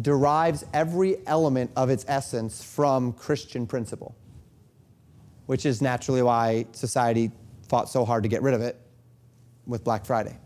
derives 0.02 0.64
every 0.74 1.16
element 1.26 1.70
of 1.76 1.90
its 1.90 2.04
essence 2.08 2.62
from 2.62 3.12
Christian 3.12 3.66
principle, 3.66 4.14
which 5.46 5.64
is 5.64 5.80
naturally 5.80 6.22
why 6.22 6.66
society 6.72 7.30
fought 7.68 7.88
so 7.88 8.04
hard 8.04 8.22
to 8.22 8.28
get 8.28 8.42
rid 8.42 8.54
of 8.54 8.60
it 8.60 8.80
with 9.66 9.84
Black 9.84 10.04
Friday. 10.04 10.36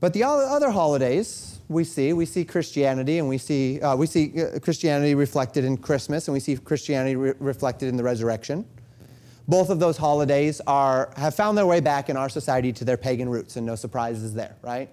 But 0.00 0.12
the 0.12 0.24
other 0.24 0.70
holidays 0.70 1.58
we 1.68 1.84
see, 1.84 2.12
we 2.12 2.26
see 2.26 2.44
Christianity 2.44 3.18
and 3.18 3.28
we 3.28 3.38
see, 3.38 3.80
uh, 3.80 3.96
we 3.96 4.06
see 4.06 4.32
uh, 4.40 4.58
Christianity 4.60 5.14
reflected 5.14 5.64
in 5.64 5.76
Christmas 5.76 6.28
and 6.28 6.32
we 6.32 6.40
see 6.40 6.56
Christianity 6.56 7.16
re- 7.16 7.32
reflected 7.40 7.88
in 7.88 7.96
the 7.96 8.04
resurrection. 8.04 8.64
Both 9.48 9.70
of 9.70 9.80
those 9.80 9.96
holidays 9.96 10.60
are, 10.66 11.10
have 11.16 11.34
found 11.34 11.56
their 11.56 11.66
way 11.66 11.80
back 11.80 12.08
in 12.08 12.16
our 12.16 12.28
society 12.28 12.72
to 12.74 12.84
their 12.84 12.96
pagan 12.96 13.28
roots, 13.28 13.56
and 13.56 13.64
no 13.64 13.76
surprises 13.76 14.34
there, 14.34 14.56
right? 14.62 14.88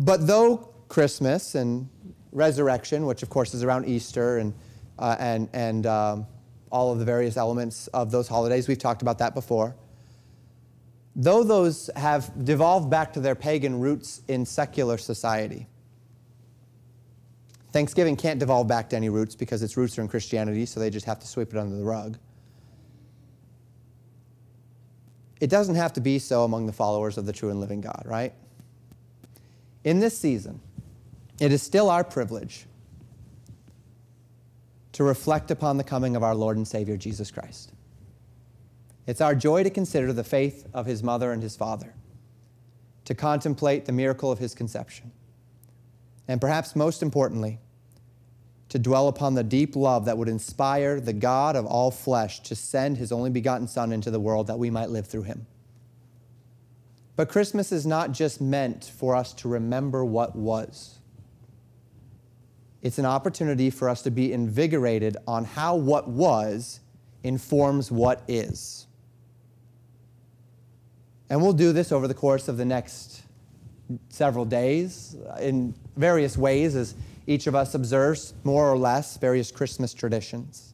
But 0.00 0.26
though 0.26 0.56
Christmas 0.88 1.54
and 1.54 1.88
resurrection, 2.32 3.04
which 3.04 3.22
of 3.22 3.28
course 3.28 3.52
is 3.52 3.62
around 3.62 3.86
Easter 3.86 4.38
and, 4.38 4.54
uh, 4.98 5.16
and, 5.18 5.48
and 5.52 5.86
um, 5.86 6.26
all 6.72 6.90
of 6.90 6.98
the 6.98 7.04
various 7.04 7.36
elements 7.36 7.86
of 7.88 8.10
those 8.10 8.26
holidays, 8.26 8.66
we've 8.66 8.78
talked 8.78 9.02
about 9.02 9.18
that 9.18 9.34
before. 9.34 9.76
Though 11.14 11.44
those 11.44 11.90
have 11.96 12.44
devolved 12.44 12.88
back 12.88 13.12
to 13.12 13.20
their 13.20 13.34
pagan 13.34 13.78
roots 13.78 14.22
in 14.26 14.46
secular 14.46 14.96
society, 14.96 15.66
Thanksgiving 17.72 18.16
can't 18.16 18.40
devolve 18.40 18.66
back 18.66 18.88
to 18.90 18.96
any 18.96 19.10
roots 19.10 19.34
because 19.34 19.62
its 19.62 19.76
roots 19.76 19.98
are 19.98 20.02
in 20.02 20.08
Christianity, 20.08 20.64
so 20.66 20.80
they 20.80 20.88
just 20.88 21.06
have 21.06 21.20
to 21.20 21.26
sweep 21.26 21.52
it 21.52 21.58
under 21.58 21.76
the 21.76 21.84
rug. 21.84 22.16
It 25.40 25.50
doesn't 25.50 25.74
have 25.74 25.92
to 25.94 26.00
be 26.00 26.18
so 26.18 26.44
among 26.44 26.66
the 26.66 26.72
followers 26.72 27.18
of 27.18 27.26
the 27.26 27.32
true 27.32 27.50
and 27.50 27.60
living 27.60 27.80
God, 27.80 28.02
right? 28.06 28.32
In 29.84 30.00
this 30.00 30.18
season, 30.18 30.60
it 31.40 31.52
is 31.52 31.62
still 31.62 31.88
our 31.88 32.04
privilege 32.04 32.66
to 34.92 35.04
reflect 35.04 35.50
upon 35.50 35.76
the 35.76 35.84
coming 35.84 36.16
of 36.16 36.22
our 36.22 36.34
Lord 36.34 36.56
and 36.56 36.66
Savior 36.66 36.96
Jesus 36.96 37.30
Christ. 37.30 37.72
It's 39.06 39.20
our 39.20 39.34
joy 39.34 39.62
to 39.62 39.70
consider 39.70 40.12
the 40.12 40.24
faith 40.24 40.66
of 40.74 40.86
his 40.86 41.02
mother 41.02 41.32
and 41.32 41.42
his 41.42 41.56
father, 41.56 41.94
to 43.06 43.14
contemplate 43.14 43.86
the 43.86 43.92
miracle 43.92 44.30
of 44.30 44.38
his 44.38 44.54
conception 44.54 45.12
and 46.30 46.40
perhaps 46.40 46.76
most 46.76 47.02
importantly, 47.02 47.58
to 48.68 48.78
dwell 48.78 49.08
upon 49.08 49.34
the 49.34 49.42
deep 49.42 49.74
love 49.74 50.04
that 50.04 50.16
would 50.16 50.28
inspire 50.28 51.00
the 51.00 51.12
God 51.12 51.56
of 51.56 51.66
all 51.66 51.90
flesh 51.90 52.38
to 52.44 52.54
send 52.54 52.98
his 52.98 53.10
only 53.10 53.30
begotten 53.30 53.66
Son 53.66 53.90
into 53.90 54.12
the 54.12 54.20
world 54.20 54.46
that 54.46 54.56
we 54.56 54.70
might 54.70 54.90
live 54.90 55.08
through 55.08 55.24
him. 55.24 55.48
But 57.20 57.28
Christmas 57.28 57.70
is 57.70 57.84
not 57.84 58.12
just 58.12 58.40
meant 58.40 58.82
for 58.96 59.14
us 59.14 59.34
to 59.34 59.48
remember 59.48 60.06
what 60.06 60.34
was. 60.34 61.00
It's 62.80 62.98
an 62.98 63.04
opportunity 63.04 63.68
for 63.68 63.90
us 63.90 64.00
to 64.04 64.10
be 64.10 64.32
invigorated 64.32 65.18
on 65.28 65.44
how 65.44 65.76
what 65.76 66.08
was 66.08 66.80
informs 67.22 67.92
what 67.92 68.22
is. 68.26 68.86
And 71.28 71.42
we'll 71.42 71.52
do 71.52 71.74
this 71.74 71.92
over 71.92 72.08
the 72.08 72.14
course 72.14 72.48
of 72.48 72.56
the 72.56 72.64
next 72.64 73.20
several 74.08 74.46
days 74.46 75.14
in 75.40 75.74
various 75.98 76.38
ways 76.38 76.74
as 76.74 76.94
each 77.26 77.46
of 77.46 77.54
us 77.54 77.74
observes 77.74 78.32
more 78.44 78.66
or 78.66 78.78
less 78.78 79.18
various 79.18 79.52
Christmas 79.52 79.92
traditions. 79.92 80.69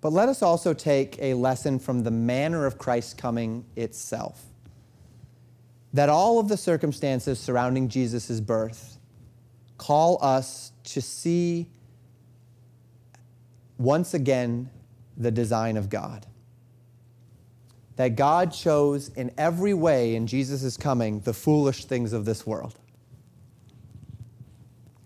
But 0.00 0.12
let 0.12 0.28
us 0.28 0.42
also 0.42 0.72
take 0.72 1.18
a 1.20 1.34
lesson 1.34 1.78
from 1.78 2.02
the 2.02 2.10
manner 2.10 2.66
of 2.66 2.78
Christ's 2.78 3.14
coming 3.14 3.64
itself. 3.76 4.42
That 5.92 6.08
all 6.08 6.38
of 6.38 6.48
the 6.48 6.56
circumstances 6.56 7.38
surrounding 7.38 7.88
Jesus' 7.88 8.40
birth 8.40 8.98
call 9.76 10.18
us 10.22 10.72
to 10.84 11.02
see 11.02 11.68
once 13.78 14.14
again 14.14 14.70
the 15.16 15.30
design 15.30 15.76
of 15.76 15.88
God 15.88 16.26
that 18.00 18.16
God 18.16 18.50
chose 18.50 19.10
in 19.10 19.30
every 19.36 19.74
way 19.74 20.14
in 20.14 20.26
Jesus' 20.26 20.74
coming 20.78 21.20
the 21.20 21.34
foolish 21.34 21.84
things 21.84 22.14
of 22.14 22.24
this 22.24 22.46
world. 22.46 22.78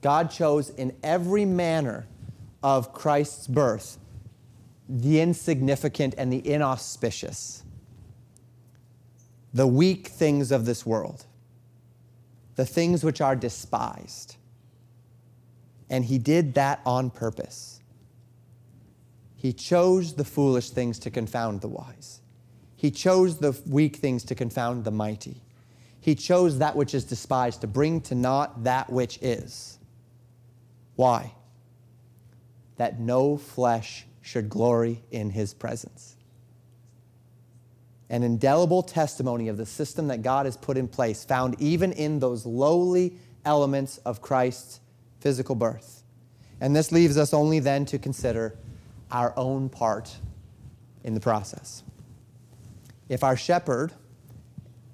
God 0.01 0.31
chose 0.31 0.71
in 0.71 0.95
every 1.03 1.45
manner 1.45 2.07
of 2.63 2.93
Christ's 2.93 3.49
birth 3.49 3.99
the 4.89 5.21
insignificant 5.21 6.15
and 6.19 6.33
the 6.33 6.47
inauspicious, 6.47 7.63
the 9.53 9.67
weak 9.67 10.09
things 10.09 10.51
of 10.53 10.67
this 10.67 10.85
world, 10.85 11.27
the 12.57 12.67
things 12.67 13.03
which 13.03 13.21
are 13.21 13.37
despised. 13.37 14.37
And 15.89 16.05
he 16.05 16.19
did 16.19 16.55
that 16.55 16.81
on 16.85 17.11
purpose. 17.11 17.81
He 19.37 19.53
chose 19.53 20.15
the 20.15 20.25
foolish 20.25 20.71
things 20.71 20.99
to 21.01 21.11
confound 21.11 21.61
the 21.61 21.69
wise. 21.69 22.21
He 22.77 22.91
chose 22.91 23.39
the 23.39 23.59
weak 23.67 23.97
things 23.97 24.25
to 24.25 24.35
confound 24.35 24.85
the 24.85 24.91
mighty. 24.91 25.43
He 26.01 26.15
chose 26.15 26.59
that 26.59 26.77
which 26.77 26.95
is 26.95 27.05
despised 27.05 27.61
to 27.63 27.67
bring 27.67 28.01
to 28.03 28.15
naught 28.15 28.65
that 28.65 28.91
which 28.91 29.19
is. 29.23 29.79
Why? 30.97 31.33
That 32.77 33.01
no 33.01 33.37
flesh 33.37 34.07
should 34.25 34.49
glory 34.49 35.03
in 35.11 35.29
his 35.29 35.53
presence. 35.53 36.17
An 38.09 38.23
indelible 38.23 38.83
testimony 38.83 39.49
of 39.49 39.59
the 39.59 39.67
system 39.67 40.09
that 40.09 40.23
God 40.23 40.47
has 40.47 40.57
put 40.57 40.79
in 40.79 40.89
place, 40.89 41.27
found 41.27 41.61
even 41.61 41.93
in 41.93 42.21
those 42.21 42.47
lowly 42.47 43.19
elements 43.45 43.99
of 43.99 44.23
Christ's 44.23 44.81
physical 45.21 45.55
birth. 45.55 46.03
And 46.59 46.75
this 46.75 46.91
leaves 46.91 47.19
us 47.19 47.35
only 47.35 47.59
then 47.59 47.85
to 47.85 47.99
consider 47.99 48.57
our 49.11 49.35
own 49.37 49.69
part 49.69 50.17
in 51.03 51.13
the 51.13 51.21
process. 51.21 51.83
If 53.11 53.23
our 53.23 53.37
shepherd 53.37 53.93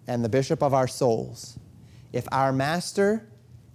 and 0.08 0.24
the 0.24 0.28
bishop 0.28 0.60
of 0.60 0.74
our 0.74 0.88
souls, 0.88 1.56
if 2.12 2.26
our 2.32 2.52
master 2.52 3.28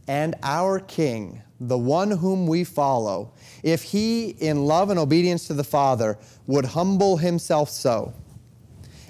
and 0.06 0.36
our 0.44 0.82
king, 0.82 1.42
the 1.60 1.78
one 1.78 2.12
whom 2.12 2.48
we 2.48 2.64
follow, 2.64 3.32
if 3.64 3.84
he, 3.84 4.30
in 4.30 4.66
love 4.66 4.90
and 4.90 5.00
obedience 5.00 5.48
to 5.48 5.54
the 5.54 5.64
Father, 5.64 6.18
would 6.48 6.66
humble 6.66 7.18
himself 7.18 7.70
so, 7.70 8.14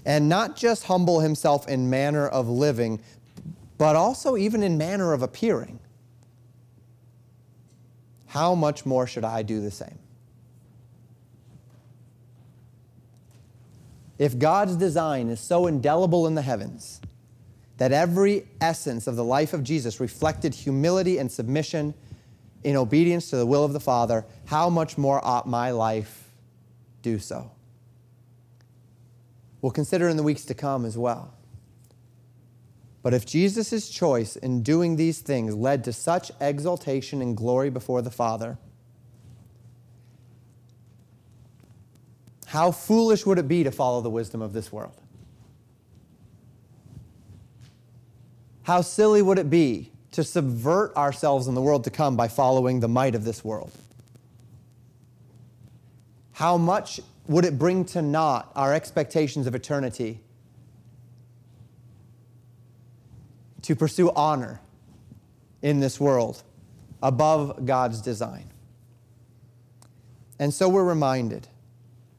and 0.06 0.30
not 0.30 0.56
just 0.56 0.84
humble 0.84 1.20
himself 1.20 1.68
in 1.68 1.90
manner 1.90 2.28
of 2.28 2.48
living, 2.48 3.02
but 3.78 3.96
also 3.96 4.38
even 4.38 4.64
in 4.64 4.78
manner 4.78 5.14
of 5.14 5.22
appearing, 5.22 5.80
how 8.28 8.54
much 8.54 8.86
more 8.86 9.08
should 9.08 9.24
I 9.24 9.42
do 9.42 9.62
the 9.62 9.72
same? 9.72 9.98
If 14.18 14.38
God's 14.38 14.76
design 14.76 15.30
is 15.30 15.40
so 15.40 15.68
indelible 15.68 16.28
in 16.28 16.36
the 16.36 16.42
heavens 16.42 17.02
that 17.78 17.92
every 17.92 18.48
essence 18.62 19.08
of 19.08 19.16
the 19.16 19.24
life 19.24 19.54
of 19.54 19.64
Jesus 19.64 20.00
reflected 20.00 20.54
humility 20.54 21.18
and 21.18 21.30
submission 21.30 21.94
in 22.66 22.76
obedience 22.76 23.30
to 23.30 23.38
the 23.38 23.46
will 23.46 23.64
of 23.64 23.74
the 23.74 23.80
Father, 23.80 24.26
how 24.46 24.70
much 24.70 24.98
more 24.98 25.24
ought 25.24 25.48
my 25.48 25.72
life 25.72 26.30
do 27.02 27.20
so? 27.20 27.52
We'll 29.62 29.72
consider 29.72 30.10
in 30.10 30.18
the 30.18 30.24
weeks 30.24 30.44
to 30.46 30.54
come 30.54 30.86
as 30.86 30.98
well. 30.98 31.34
But 33.02 33.14
if 33.14 33.26
Jesus' 33.26 33.90
choice 33.90 34.36
in 34.36 34.64
doing 34.64 34.96
these 34.96 35.20
things 35.20 35.56
led 35.56 35.84
to 35.86 35.94
such 35.94 36.32
exaltation 36.42 37.22
and 37.22 37.38
glory 37.38 37.70
before 37.70 38.02
the 38.02 38.12
Father, 38.12 38.58
How 42.56 42.72
foolish 42.72 43.26
would 43.26 43.38
it 43.38 43.50
be 43.50 43.66
to 43.66 43.72
follow 43.72 44.00
the 44.00 44.10
wisdom 44.10 44.42
of 44.42 44.54
this 44.54 44.72
world? 44.72 45.02
How 48.64 48.80
silly 48.80 49.22
would 49.22 49.38
it 49.38 49.50
be 49.50 49.92
to 50.16 50.24
subvert 50.24 50.96
ourselves 50.96 51.48
in 51.48 51.56
the 51.56 51.62
world 51.62 51.84
to 51.84 51.90
come 51.90 52.16
by 52.16 52.30
following 52.30 52.80
the 52.80 52.88
might 52.88 53.16
of 53.16 53.26
this 53.26 53.44
world? 53.44 53.72
How 56.32 56.58
much 56.58 57.02
would 57.28 57.44
it 57.44 57.60
bring 57.60 57.84
to 57.86 58.02
naught 58.02 58.50
our 58.56 58.74
expectations 58.74 59.46
of 59.46 59.56
eternity 59.56 60.22
to 63.62 63.76
pursue 63.76 64.10
honor 64.12 64.62
in 65.62 65.82
this 65.82 66.00
world 66.00 66.44
above 67.04 67.66
God's 67.66 68.00
design? 68.02 68.50
And 70.40 70.54
so 70.54 70.70
we're 70.70 70.86
reminded 70.86 71.50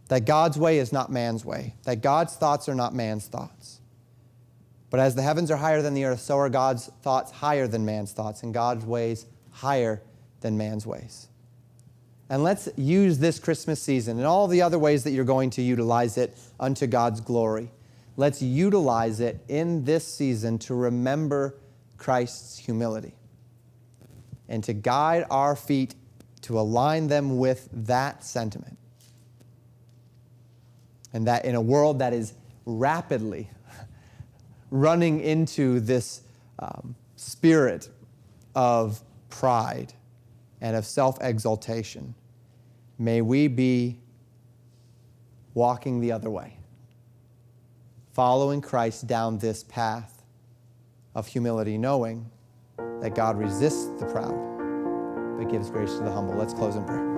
that 0.09 0.26
God's 0.26 0.59
way 0.59 0.78
is 0.78 0.92
not 0.92 1.11
man's 1.11 1.47
way, 1.47 1.74
that 1.84 2.03
God's 2.03 2.34
thoughts 2.34 2.68
are 2.68 2.74
not 2.74 2.94
man's 2.94 3.26
thoughts. 3.26 3.80
But 4.97 5.03
as 5.03 5.14
the 5.14 5.20
heavens 5.20 5.51
are 5.51 5.59
higher 5.59 5.82
than 5.82 5.92
the 5.92 6.07
earth, 6.07 6.20
so 6.20 6.38
are 6.38 6.49
God's 6.49 6.86
thoughts 7.03 7.30
higher 7.30 7.68
than 7.68 7.84
man's 7.84 8.12
thoughts, 8.12 8.42
and 8.42 8.55
God's 8.55 8.86
ways 8.86 9.26
higher 9.51 10.01
than 10.40 10.57
man's 10.57 10.86
ways. 10.86 11.28
And 12.30 12.42
let's 12.42 12.66
use 12.78 13.18
this 13.18 13.38
Christmas 13.38 13.82
season 13.82 14.16
and 14.16 14.26
all 14.26 14.49
the 14.49 14.62
other 14.62 14.78
ways 14.78 15.05
that 15.05 15.11
you're 15.11 15.26
going 15.26 15.51
to 15.51 15.61
utilize 15.61 16.16
it 16.16 16.38
unto 16.59 16.86
God's 16.86 17.20
glory. 17.20 17.70
Let's 18.16 18.40
utilize 18.40 19.20
it 19.20 19.44
in 19.49 19.84
this 19.84 20.07
season 20.07 20.59
to 20.61 20.74
remember 20.74 21.57
Christ's 21.99 22.57
humility 22.57 23.16
and 24.49 24.64
to 24.64 24.72
guide 24.72 25.26
our 25.28 25.57
feet 25.57 25.94
to 26.40 26.59
align 26.59 27.09
them 27.09 27.36
with 27.36 27.68
that 27.70 28.24
sentiment. 28.24 28.78
And 31.12 31.26
that 31.26 31.44
in 31.44 31.55
a 31.55 31.61
world 31.61 31.99
that 31.99 32.14
is 32.14 32.32
rapidly 32.64 33.51
running 34.71 35.21
into 35.21 35.81
this 35.81 36.23
um, 36.59 36.95
spirit 37.17 37.89
of 38.55 39.03
pride 39.29 39.93
and 40.61 40.77
of 40.77 40.85
self 40.85 41.19
exaltation, 41.21 42.14
may 42.99 43.21
we 43.21 43.49
be 43.49 43.99
walking 45.55 46.01
the 46.01 46.12
other 46.12 46.31
way, 46.31 46.59
following 48.12 48.61
Christ 48.61 49.07
down 49.07 49.39
this 49.39 49.64
path 49.64 50.23
of 51.14 51.27
humility, 51.27 51.79
knowing 51.79 52.31
that 53.01 53.14
God 53.14 53.39
resists 53.39 53.89
the 54.01 54.07
proud 54.07 54.57
but 55.39 55.51
gives 55.51 55.71
grace 55.71 55.95
to 55.97 56.03
the 56.03 56.11
humble. 56.11 56.35
Let's 56.35 56.55
close 56.55 56.77
in 56.77 56.85
prayer. 56.85 57.14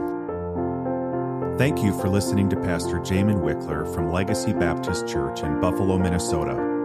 Thank 1.56 1.82
you 1.82 1.98
for 1.98 2.08
listening 2.08 2.48
to 2.50 2.56
Pastor 2.56 2.98
Jamin 3.00 3.42
Wickler 3.42 3.92
from 3.92 4.12
Legacy 4.12 4.52
Baptist 4.52 5.08
Church 5.08 5.42
in 5.42 5.60
Buffalo, 5.60 5.98
Minnesota. 5.98 6.77